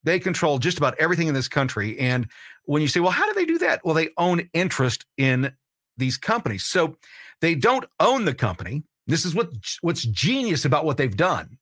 [0.06, 2.00] They control just about everything in this country.
[2.00, 2.30] And
[2.64, 5.54] when you say, "Well, how do they do that?" Well, they own interest in
[5.98, 6.98] these companies, so
[7.42, 8.84] they don't own the company.
[9.08, 9.50] This is what
[9.82, 11.58] what's genius about what they've done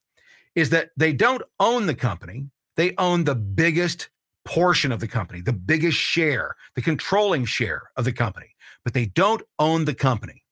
[0.56, 2.50] is that they don't own the company.
[2.76, 4.10] They own the biggest
[4.46, 9.06] portion of the company, the biggest share, the controlling share of the company, but they
[9.06, 10.44] don't own the company.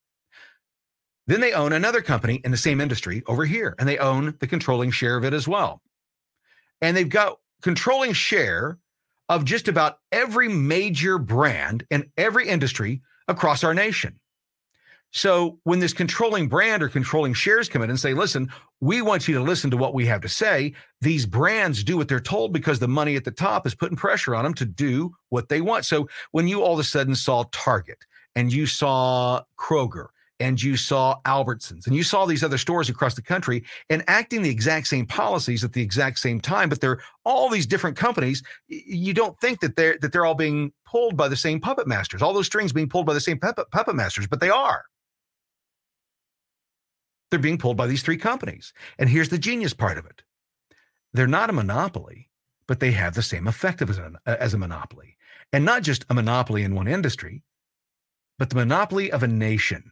[1.27, 4.47] Then they own another company in the same industry over here, and they own the
[4.47, 5.81] controlling share of it as well.
[6.81, 8.77] And they've got controlling share
[9.29, 14.19] of just about every major brand in every industry across our nation.
[15.11, 18.49] So when this controlling brand or controlling shares come in and say, listen,
[18.79, 22.07] we want you to listen to what we have to say, these brands do what
[22.07, 25.13] they're told because the money at the top is putting pressure on them to do
[25.29, 25.85] what they want.
[25.85, 27.99] So when you all of a sudden saw Target
[28.35, 30.07] and you saw Kroger
[30.41, 34.49] and you saw Albertsons and you saw these other stores across the country enacting the
[34.49, 38.43] exact same policies at the exact same time, but they're all these different companies.
[38.67, 42.21] You don't think that they're that they're all being pulled by the same puppet masters,
[42.21, 44.83] all those strings being pulled by the same puppet, puppet masters, but they are.
[47.29, 48.73] They're being pulled by these three companies.
[48.99, 50.23] And here's the genius part of it.
[51.13, 52.29] They're not a monopoly,
[52.67, 55.17] but they have the same effect as a, uh, as a monopoly.
[55.53, 57.43] And not just a monopoly in one industry,
[58.37, 59.91] but the monopoly of a nation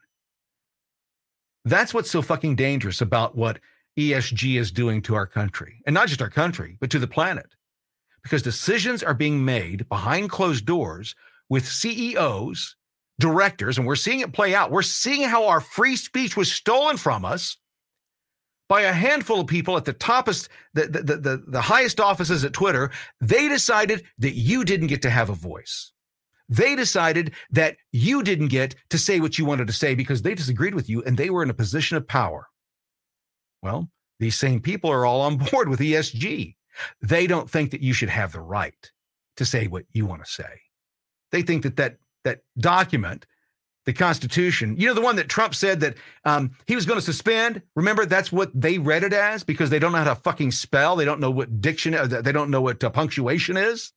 [1.70, 3.60] that's what's so fucking dangerous about what
[3.98, 7.48] ESG is doing to our country, and not just our country, but to the planet.
[8.24, 11.16] Because decisions are being made behind closed doors
[11.50, 12.76] with CEOs,
[13.20, 14.72] directors, and we're seeing it play out.
[14.72, 17.58] We're seeing how our free speech was stolen from us
[18.68, 22.54] by a handful of people at the toppest, the, the, the, the, highest offices at
[22.54, 22.92] Twitter.
[23.20, 25.92] They decided that you didn't get to have a voice.
[26.50, 30.34] They decided that you didn't get to say what you wanted to say because they
[30.34, 32.48] disagreed with you and they were in a position of power.
[33.62, 33.90] Well,
[34.20, 36.56] these same people are all on board with ESG.
[37.02, 38.92] They don't think that you should have the right
[39.38, 40.62] to say what you want to say.
[41.32, 43.28] They think that that, that document,
[43.86, 45.96] the Constitution, you know, the one that Trump said that
[46.26, 47.62] um, he was going to suspend.
[47.76, 50.96] Remember, that's what they read it as because they don't know how to fucking spell.
[50.96, 53.94] They don't know what diction, uh, they don't know what uh, punctuation is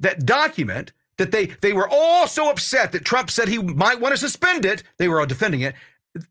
[0.00, 4.12] that document that they they were all so upset that Trump said he might want
[4.12, 4.82] to suspend it.
[4.98, 5.74] They were all defending it.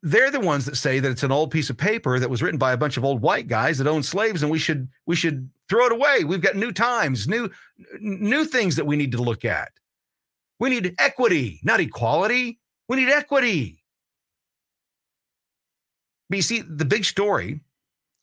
[0.02, 2.58] They're the ones that say that it's an old piece of paper that was written
[2.58, 5.50] by a bunch of old white guys that own slaves, and we should we should
[5.70, 6.24] throw it away.
[6.26, 7.50] We've got new times, new
[8.02, 9.72] new things that we need to look at.
[10.60, 12.60] We need equity, not equality.
[12.90, 13.84] We need equity.
[16.30, 17.62] But you see, the big story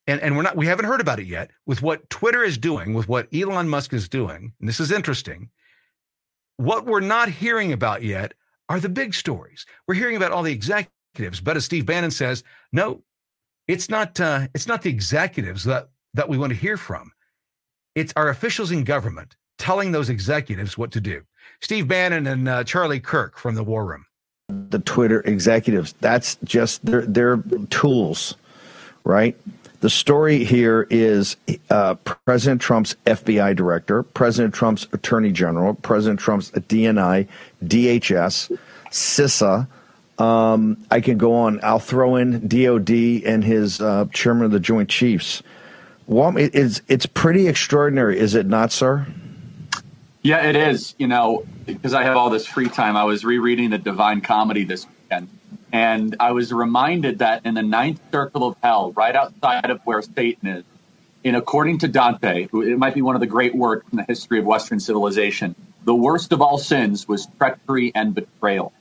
[0.06, 1.50] and, and we're not we haven't heard about it yet.
[1.66, 5.50] With what twitter is doing with what elon musk is doing and this is interesting
[6.58, 8.32] what we're not hearing about yet
[8.68, 9.66] are the big stories.
[9.86, 11.40] We're hearing about all the executives.
[11.40, 12.42] But as steve bannon says
[12.72, 13.02] no
[13.68, 17.12] it's not uh, it's not the executives that that we want to hear from.
[17.94, 21.22] It's our officials in government telling those executives what to do.
[21.62, 24.04] Steve bannon and uh, charlie kirk from the war room.
[24.48, 27.38] The twitter executives that's just their their
[27.70, 28.36] tools
[29.04, 29.36] right
[29.86, 31.36] the story here is
[31.70, 37.28] uh, President Trump's FBI director, President Trump's attorney general, President Trump's DNI,
[37.64, 38.58] DHS,
[38.90, 39.68] CISA.
[40.18, 41.60] Um, I can go on.
[41.62, 42.90] I'll throw in DOD
[43.24, 45.44] and his uh, chairman of the Joint Chiefs.
[46.08, 49.06] Well, it's it's pretty extraordinary, is it not, sir?
[50.22, 50.96] Yeah, it is.
[50.98, 54.64] You know, because I have all this free time, I was rereading the Divine Comedy
[54.64, 55.28] this weekend
[55.72, 60.02] and I was reminded that in the ninth circle of hell, right outside of where
[60.02, 60.64] Satan is,
[61.24, 64.38] in according to Dante, it might be one of the great works in the history
[64.40, 65.54] of Western civilization,
[65.84, 68.72] the worst of all sins was treachery and betrayal.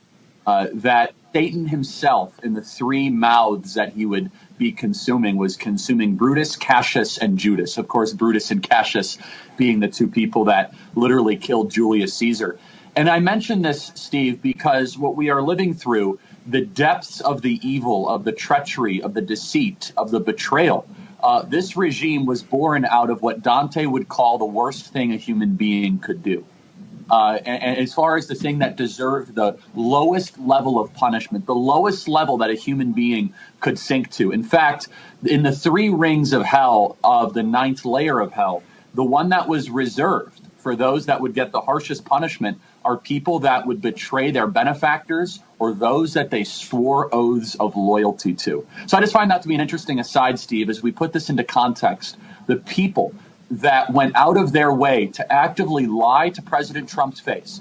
[0.46, 6.16] uh, that Satan himself, in the three mouths that he would be consuming, was consuming
[6.16, 7.78] Brutus, Cassius, and Judas.
[7.78, 9.18] Of course, Brutus and Cassius
[9.56, 12.58] being the two people that literally killed Julius Caesar.
[12.96, 17.58] And I mention this, Steve, because what we are living through, the depths of the
[17.66, 20.88] evil, of the treachery, of the deceit, of the betrayal,
[21.22, 25.16] uh, this regime was born out of what Dante would call the worst thing a
[25.16, 26.44] human being could do.
[27.10, 31.46] Uh, and, and, as far as the thing that deserved the lowest level of punishment,
[31.46, 34.32] the lowest level that a human being could sink to.
[34.32, 34.88] In fact,
[35.24, 38.62] in the three rings of hell of the ninth layer of hell,
[38.94, 43.40] the one that was reserved for those that would get the harshest punishment are people
[43.40, 48.66] that would betray their benefactors or those that they swore oaths of loyalty to.
[48.86, 51.28] So I just find that to be an interesting aside, Steve, as we put this
[51.28, 52.16] into context.
[52.46, 53.12] The people
[53.50, 57.60] that went out of their way to actively lie to President Trump's face,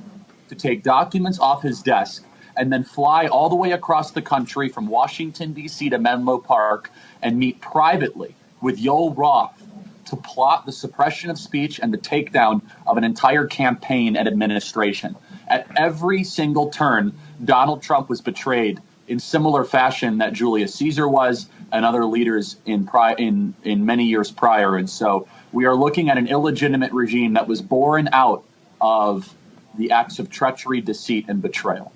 [0.49, 2.23] to take documents off his desk,
[2.55, 5.89] and then fly all the way across the country from Washington, D.C.
[5.89, 9.64] to Menlo Park and meet privately with Yoel Roth
[10.05, 15.15] to plot the suppression of speech and the takedown of an entire campaign and administration.
[15.47, 21.47] At every single turn, Donald Trump was betrayed in similar fashion that Julius Caesar was
[21.71, 24.77] and other leaders in, pri- in, in many years prior.
[24.77, 28.43] And so we are looking at an illegitimate regime that was born out
[28.81, 29.33] of
[29.77, 31.91] the acts of treachery, deceit, and betrayal.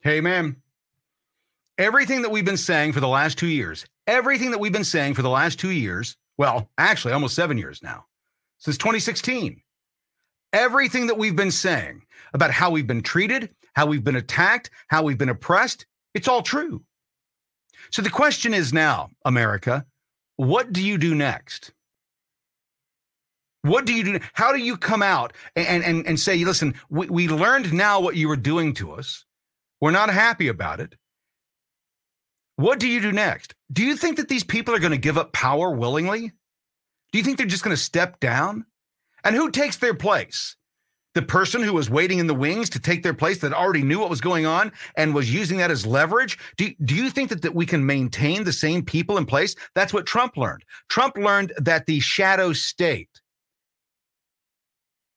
[0.00, 0.56] Hey, man.
[1.76, 5.14] Everything that we've been saying for the last two years, everything that we've been saying
[5.14, 8.06] for the last two years, well, actually, almost seven years now,
[8.58, 9.60] since 2016,
[10.52, 15.02] everything that we've been saying about how we've been treated, how we've been attacked, how
[15.02, 15.84] we've been oppressed,
[16.14, 16.82] it's all true.
[17.90, 19.84] So the question is now, America,
[20.36, 21.72] what do you do next?
[23.62, 24.20] What do you do?
[24.32, 28.16] How do you come out and, and, and say, listen, we, we learned now what
[28.16, 29.24] you were doing to us.
[29.80, 30.94] We're not happy about it.
[32.58, 33.54] What do you do next?
[33.72, 36.32] Do you think that these people are going to give up power willingly?
[37.12, 38.66] Do you think they're just going to step down?
[39.22, 40.56] And who takes their place?
[41.14, 44.00] The person who was waiting in the wings to take their place that already knew
[44.00, 46.36] what was going on and was using that as leverage?
[46.56, 49.54] Do, do you think that, that we can maintain the same people in place?
[49.76, 50.64] That's what Trump learned.
[50.88, 53.20] Trump learned that the shadow state,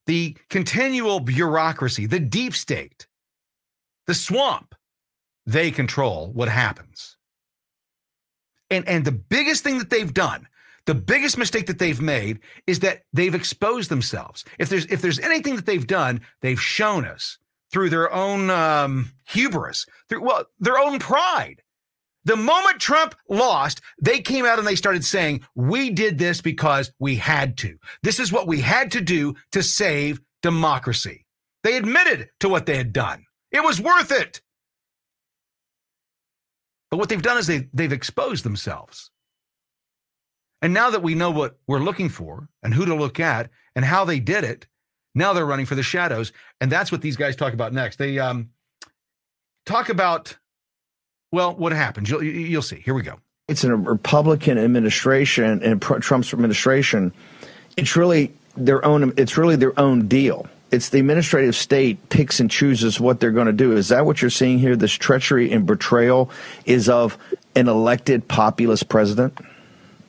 [0.05, 3.07] the continual bureaucracy, the deep state,
[4.05, 4.75] the swamp,
[5.47, 7.17] they control what happens.
[8.71, 10.47] And, and the biggest thing that they've done,
[10.85, 14.43] the biggest mistake that they've made is that they've exposed themselves.
[14.57, 17.37] If there's if there's anything that they've done, they've shown us
[17.71, 21.61] through their own um, hubris, through well, their own pride.
[22.23, 26.91] The moment Trump lost, they came out and they started saying, We did this because
[26.99, 27.77] we had to.
[28.03, 31.25] This is what we had to do to save democracy.
[31.63, 33.25] They admitted to what they had done.
[33.51, 34.41] It was worth it.
[36.91, 39.09] But what they've done is they, they've exposed themselves.
[40.61, 43.83] And now that we know what we're looking for and who to look at and
[43.83, 44.67] how they did it,
[45.15, 46.31] now they're running for the shadows.
[46.59, 47.97] And that's what these guys talk about next.
[47.97, 48.51] They um,
[49.65, 50.37] talk about
[51.31, 52.09] well, what happens?
[52.09, 52.81] You'll, you'll see.
[52.83, 53.19] Here we go.
[53.47, 57.13] It's in a Republican administration and Trump's administration.
[57.77, 59.13] It's really their own.
[59.17, 60.47] It's really their own deal.
[60.71, 63.73] It's the administrative state picks and chooses what they're going to do.
[63.73, 64.77] Is that what you're seeing here?
[64.77, 66.29] This treachery and betrayal
[66.65, 67.17] is of
[67.55, 69.37] an elected populist president.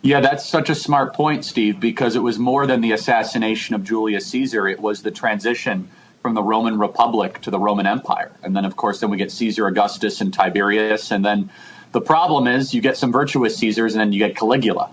[0.03, 3.85] Yeah, that's such a smart point, Steve, because it was more than the assassination of
[3.85, 4.69] Julius Caesar.
[4.69, 5.89] It was the transition
[6.23, 8.31] from the Roman Republic to the Roman Empire.
[8.43, 11.11] And then, of course, then we get Caesar Augustus and Tiberius.
[11.11, 11.51] And then
[11.93, 14.91] the problem is you get some virtuous Caesars and then you get Caligula.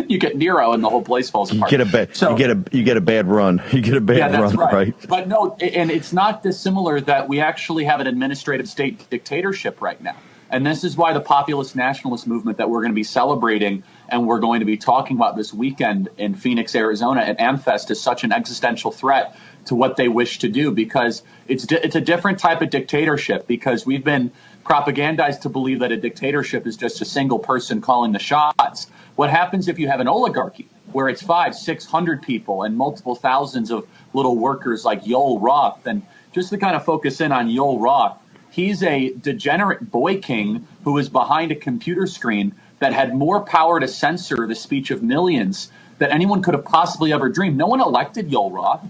[0.08, 1.72] you get Nero and the whole place falls apart.
[1.72, 3.62] You get a bad, so, you get a you get a bad run.
[3.72, 4.72] You get a bad yeah, run, right.
[4.72, 5.08] right.
[5.08, 10.00] But no, and it's not dissimilar that we actually have an administrative state dictatorship right
[10.02, 10.16] now.
[10.50, 14.26] And this is why the populist nationalist movement that we're going to be celebrating and
[14.26, 18.24] we're going to be talking about this weekend in Phoenix, Arizona at AmFest is such
[18.24, 22.62] an existential threat to what they wish to do because it's it's a different type
[22.62, 24.32] of dictatorship because we've been
[24.70, 28.86] propagandized to believe that a dictatorship is just a single person calling the shots.
[29.16, 33.16] What happens if you have an oligarchy where it's five, six hundred people and multiple
[33.16, 35.84] thousands of little workers like Yoel Roth?
[35.88, 36.02] And
[36.32, 38.16] just to kind of focus in on Yoel Roth,
[38.52, 43.80] he's a degenerate boy king who is behind a computer screen that had more power
[43.80, 47.56] to censor the speech of millions than anyone could have possibly ever dreamed.
[47.56, 48.86] No one elected Yoel Roth.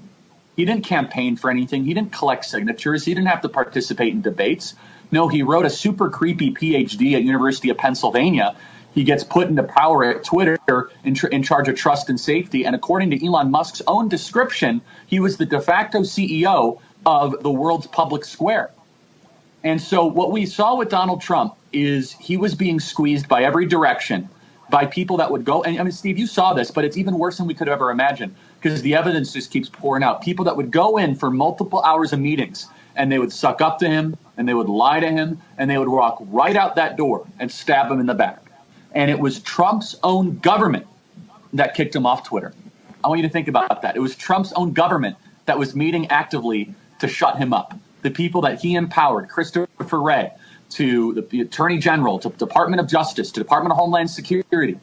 [0.56, 1.84] He didn't campaign for anything.
[1.84, 3.06] He didn't collect signatures.
[3.06, 4.74] He didn't have to participate in debates.
[5.10, 8.56] No, he wrote a super creepy PhD at University of Pennsylvania.
[8.94, 10.58] He gets put into power at Twitter
[11.04, 12.64] in, tr- in charge of trust and safety.
[12.64, 17.50] And according to Elon Musk's own description, he was the de facto CEO of the
[17.50, 18.70] world's public square.
[19.62, 23.66] And so what we saw with Donald Trump is he was being squeezed by every
[23.66, 24.28] direction
[24.70, 25.62] by people that would go.
[25.62, 27.90] And I mean, Steve, you saw this, but it's even worse than we could ever
[27.90, 30.22] imagine because the evidence just keeps pouring out.
[30.22, 33.78] People that would go in for multiple hours of meetings and they would suck up
[33.80, 36.96] to him and they would lie to him and they would walk right out that
[36.96, 38.42] door and stab him in the back.
[38.92, 40.86] And it was Trump's own government
[41.52, 42.52] that kicked him off Twitter.
[43.02, 43.96] I want you to think about that.
[43.96, 45.16] It was Trump's own government
[45.46, 47.74] that was meeting actively to shut him up.
[48.02, 50.32] The people that he empowered, Christopher Wray,
[50.70, 54.78] to the Attorney General, to Department of Justice, to Department of Homeland Security.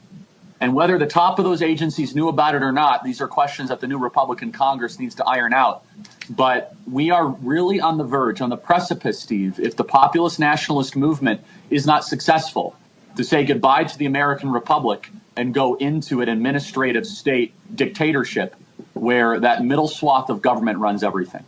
[0.60, 3.70] And whether the top of those agencies knew about it or not, these are questions
[3.70, 5.86] that the new Republican Congress needs to iron out.
[6.30, 10.96] But we are really on the verge, on the precipice, Steve, if the populist nationalist
[10.96, 12.76] movement is not successful
[13.18, 18.56] to say goodbye to the American Republic and go into an administrative state dictatorship
[18.94, 21.44] where that middle swath of government runs everything.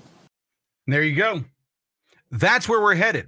[0.88, 1.44] There you go.
[2.32, 3.28] That's where we're headed.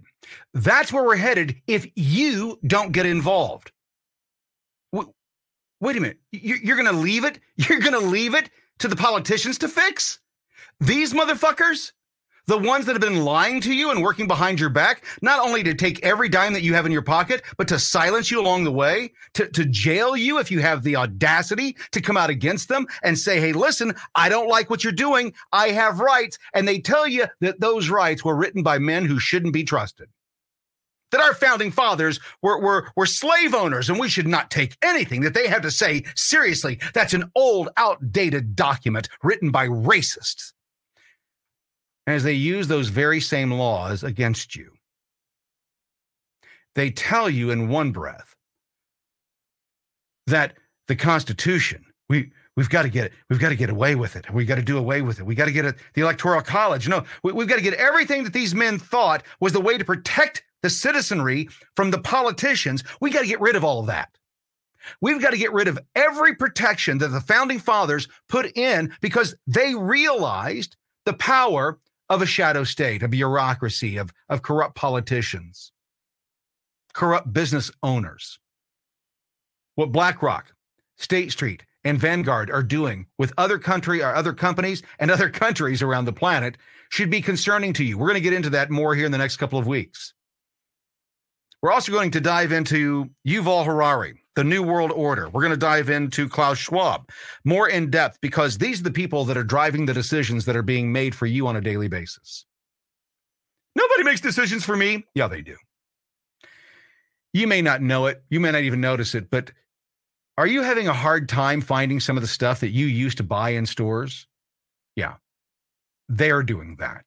[0.54, 3.72] That's where we're headed if you don't get involved.
[5.82, 6.20] Wait a minute.
[6.32, 7.40] You're going to leave it?
[7.56, 10.20] You're going to leave it to the politicians to fix?
[10.80, 11.92] These motherfuckers?
[12.48, 15.64] The ones that have been lying to you and working behind your back, not only
[15.64, 18.64] to take every dime that you have in your pocket, but to silence you along
[18.64, 22.68] the way, to, to jail you if you have the audacity to come out against
[22.68, 25.34] them and say, hey, listen, I don't like what you're doing.
[25.52, 26.40] I have rights.
[26.54, 30.10] And they tell you that those rights were written by men who shouldn't be trusted
[31.12, 35.22] that our founding fathers were, were, were slave owners and we should not take anything
[35.22, 36.80] that they have to say seriously.
[36.94, 40.54] That's an old, outdated document written by racists.
[42.08, 44.72] As they use those very same laws against you,
[46.76, 48.36] they tell you in one breath
[50.28, 50.54] that
[50.88, 53.14] the Constitution, we, we've got to get it.
[53.30, 54.32] We've got to get away with it.
[54.32, 55.26] We've got to do away with it.
[55.26, 56.88] We've got to get it, the electoral college.
[56.88, 59.86] No, we, we've got to get everything that these men thought was the way to
[59.86, 62.84] protect the citizenry from the politicians.
[63.00, 64.10] We got to get rid of all of that.
[65.00, 69.36] We've got to get rid of every protection that the founding fathers put in because
[69.48, 75.72] they realized the power of a shadow state, a bureaucracy, of, of corrupt politicians,
[76.94, 78.40] corrupt business owners.
[79.76, 80.54] What BlackRock,
[80.98, 85.82] State Street, and Vanguard are doing with other country or other companies and other countries
[85.82, 86.58] around the planet
[86.90, 87.98] should be concerning to you.
[87.98, 90.14] We're going to get into that more here in the next couple of weeks.
[91.62, 95.30] We're also going to dive into Yuval Harari, the New World Order.
[95.30, 97.10] We're going to dive into Klaus Schwab
[97.44, 100.64] more in depth because these are the people that are driving the decisions that are
[100.64, 102.46] being made for you on a daily basis.
[103.76, 105.06] Nobody makes decisions for me.
[105.14, 105.56] Yeah, they do.
[107.34, 109.52] You may not know it, you may not even notice it, but
[110.38, 113.24] are you having a hard time finding some of the stuff that you used to
[113.24, 114.28] buy in stores?
[114.96, 115.16] Yeah,
[116.10, 117.06] they're doing that.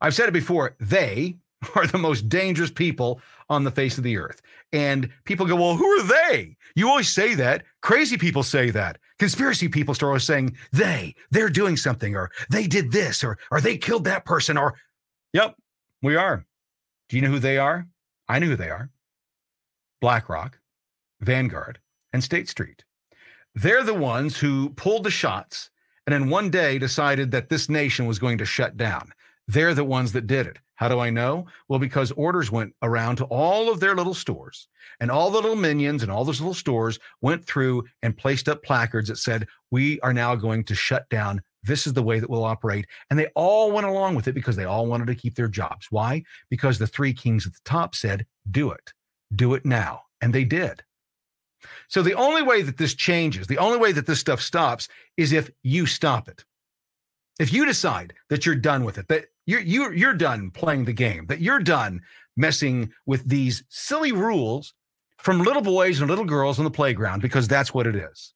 [0.00, 0.76] I've said it before.
[0.78, 1.38] They,
[1.74, 4.42] are the most dangerous people on the face of the earth.
[4.72, 6.56] And people go, well, who are they?
[6.74, 7.64] You always say that.
[7.82, 8.98] Crazy people say that.
[9.18, 13.60] Conspiracy people start always saying they, they're doing something, or they did this, or or
[13.60, 14.74] they killed that person, or
[15.32, 15.56] yep,
[16.02, 16.44] we are.
[17.08, 17.86] Do you know who they are?
[18.28, 18.90] I know who they are.
[20.02, 20.58] BlackRock,
[21.20, 21.78] Vanguard,
[22.12, 22.84] and State Street.
[23.54, 25.70] They're the ones who pulled the shots
[26.06, 29.12] and in one day decided that this nation was going to shut down.
[29.48, 30.58] They're the ones that did it.
[30.76, 31.46] How do I know?
[31.68, 34.68] Well, because orders went around to all of their little stores,
[35.00, 38.62] and all the little minions and all those little stores went through and placed up
[38.62, 41.42] placards that said, We are now going to shut down.
[41.62, 42.86] This is the way that we'll operate.
[43.10, 45.88] And they all went along with it because they all wanted to keep their jobs.
[45.90, 46.22] Why?
[46.48, 48.92] Because the three kings at the top said, Do it,
[49.34, 50.02] do it now.
[50.20, 50.82] And they did.
[51.88, 55.32] So the only way that this changes, the only way that this stuff stops is
[55.32, 56.44] if you stop it.
[57.38, 60.92] If you decide that you're done with it, that you're you're you're done playing the
[60.92, 61.26] game.
[61.26, 62.00] That you're done
[62.36, 64.74] messing with these silly rules
[65.18, 68.34] from little boys and little girls on the playground because that's what it is.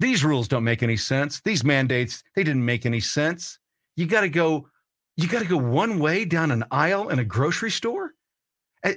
[0.00, 1.40] These rules don't make any sense.
[1.42, 3.58] These mandates, they didn't make any sense.
[3.96, 4.68] You got to go
[5.16, 8.12] you got to go one way down an aisle in a grocery store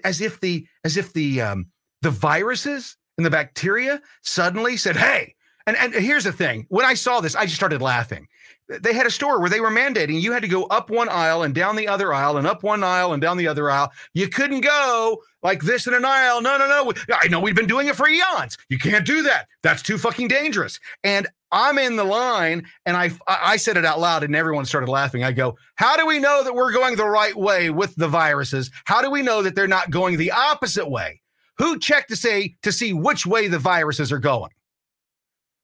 [0.03, 1.67] as if the as if the um
[2.01, 5.36] the viruses and the bacteria suddenly said, "Hey,
[5.68, 8.28] and, and here's the thing when I saw this, I just started laughing.
[8.70, 11.43] They had a store where they were mandating you had to go up one aisle
[11.43, 13.91] and down the other aisle and up one aisle and down the other aisle.
[14.13, 16.41] You couldn't go like this in an aisle.
[16.41, 16.91] No, no, no.
[17.13, 18.57] I know we've been doing it for eons.
[18.70, 19.47] You can't do that.
[19.63, 20.80] That's too fucking dangerous.
[21.03, 24.89] And I'm in the line and I I said it out loud and everyone started
[24.89, 25.24] laughing.
[25.24, 28.70] I go, "How do we know that we're going the right way with the viruses?
[28.86, 31.22] How do we know that they're not going the opposite way?
[31.57, 34.51] Who checked to say to see which way the viruses are going?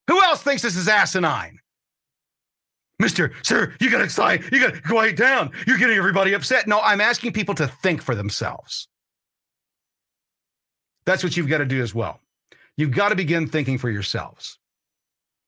[0.08, 1.60] Who else thinks this is asinine?
[3.00, 5.52] Mister, sir, you gotta quiet, you gotta quiet down.
[5.66, 6.68] You're getting everybody upset.
[6.68, 8.88] No, I'm asking people to think for themselves.
[11.06, 12.22] That's what you've got to do as well.
[12.78, 14.58] You've got to begin thinking for yourselves.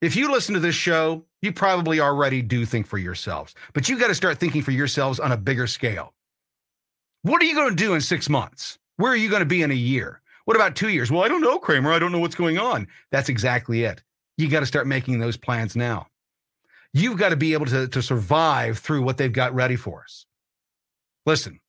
[0.02, 4.00] If you listen to this show, you probably already do think for yourselves, but you've
[4.00, 6.12] got to start thinking for yourselves on a bigger scale.
[7.22, 8.78] What are you going to do in six months?
[8.98, 10.20] Where are you going to be in a year?
[10.44, 11.10] What about two years?
[11.10, 11.90] Well, I don't know, Cramer.
[11.90, 12.86] I don't know what's going on.
[13.10, 14.02] That's exactly it.
[14.36, 16.08] You got to start making those plans now.
[16.92, 20.26] You've got to be able to, to survive through what they've got ready for us.
[21.26, 21.60] Listen,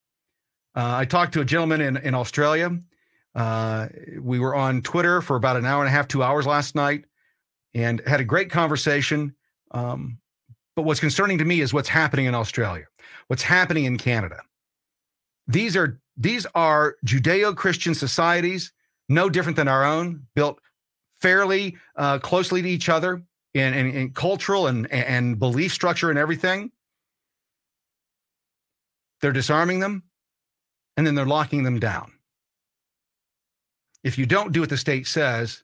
[0.75, 2.77] uh, I talked to a gentleman in, in Australia.
[3.35, 3.87] Uh,
[4.19, 7.05] we were on Twitter for about an hour and a half, two hours last night,
[7.73, 9.35] and had a great conversation.
[9.71, 10.19] Um,
[10.75, 12.85] but what's concerning to me is what's happening in Australia,
[13.27, 14.41] what's happening in Canada.
[15.47, 18.73] These are these are Judeo-Christian societies,
[19.07, 20.59] no different than our own, built
[21.21, 23.21] fairly uh, closely to each other
[23.53, 26.71] in, in, in cultural and, and belief structure and everything.
[29.21, 30.03] They're disarming them,
[30.95, 32.13] and then they're locking them down.
[34.03, 35.63] If you don't do what the state says,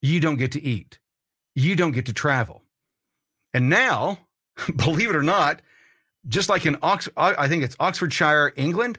[0.00, 0.98] you don't get to eat.
[1.54, 2.62] You don't get to travel.
[3.52, 4.18] And now,
[4.76, 5.62] believe it or not,
[6.28, 8.98] just like in Ox, I think it's Oxfordshire, England,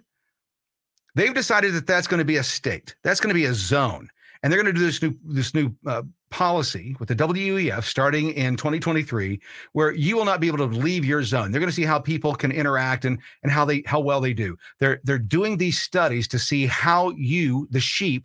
[1.15, 2.95] they've decided that that's going to be a state.
[3.03, 4.09] That's going to be a zone,
[4.45, 8.29] and they're going to do this new this new uh, policy with the WEF starting
[8.33, 9.41] in 2023,
[9.73, 11.49] where you will not be able to leave your zone.
[11.49, 14.33] They're going to see how people can interact and and how they how well they
[14.33, 14.55] do.
[14.79, 18.23] They're they're doing these studies to see how you, the sheep,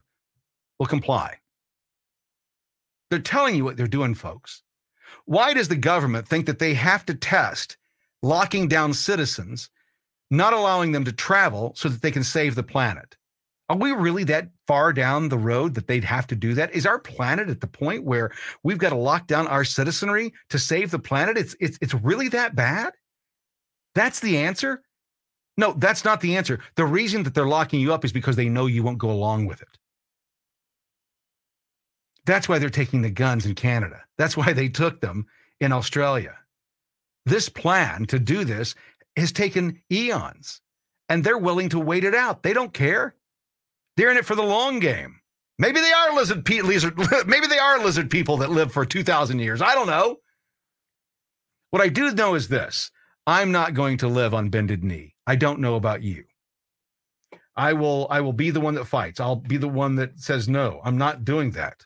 [0.78, 1.38] will comply.
[3.08, 4.62] They're telling you what they're doing, folks.
[5.24, 7.78] Why does the government think that they have to test
[8.22, 9.70] locking down citizens,
[10.30, 13.16] not allowing them to travel so that they can save the planet?
[13.70, 16.74] Are we really that far down the road that they'd have to do that?
[16.74, 18.32] Is our planet at the point where
[18.64, 21.38] we've got to lock down our citizenry to save the planet?
[21.38, 22.94] It's it's it's really that bad?
[23.94, 24.82] That's the answer?
[25.56, 26.58] No, that's not the answer.
[26.74, 29.46] The reason that they're locking you up is because they know you won't go along
[29.46, 29.78] with it.
[32.26, 34.02] That's why they're taking the guns in Canada.
[34.18, 35.26] That's why they took them
[35.60, 36.36] in Australia.
[37.24, 38.74] This plan to do this
[39.16, 40.60] has taken eons,
[41.08, 42.42] and they're willing to wait it out.
[42.42, 43.14] They don't care.
[44.00, 45.20] They're in it for the long game.
[45.58, 46.96] Maybe they are lizard, pe- lizard
[47.26, 49.60] maybe they are lizard people that live for 2000 years.
[49.60, 50.16] I don't know.
[51.68, 52.90] What I do know is this.
[53.26, 55.16] I'm not going to live on bended knee.
[55.26, 56.24] I don't know about you.
[57.54, 59.20] I will I will be the one that fights.
[59.20, 60.80] I'll be the one that says no.
[60.82, 61.84] I'm not doing that.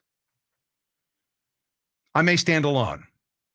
[2.15, 3.09] I may stand alone,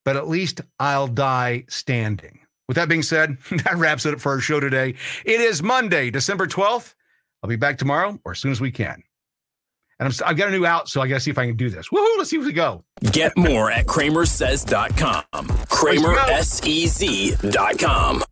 [0.03, 2.39] but at least I'll die standing.
[2.67, 4.95] With that being said, that wraps it up for our show today.
[5.23, 6.93] It is Monday, December 12th.
[7.43, 9.01] I'll be back tomorrow or as soon as we can.
[9.99, 11.57] And I'm, I've got a new out, so I got to see if I can
[11.57, 11.89] do this.
[11.89, 12.85] Woohoo, let's see if we go.
[13.11, 15.47] Get more at cramersez.com.
[15.67, 18.23] CramerSEZ.com.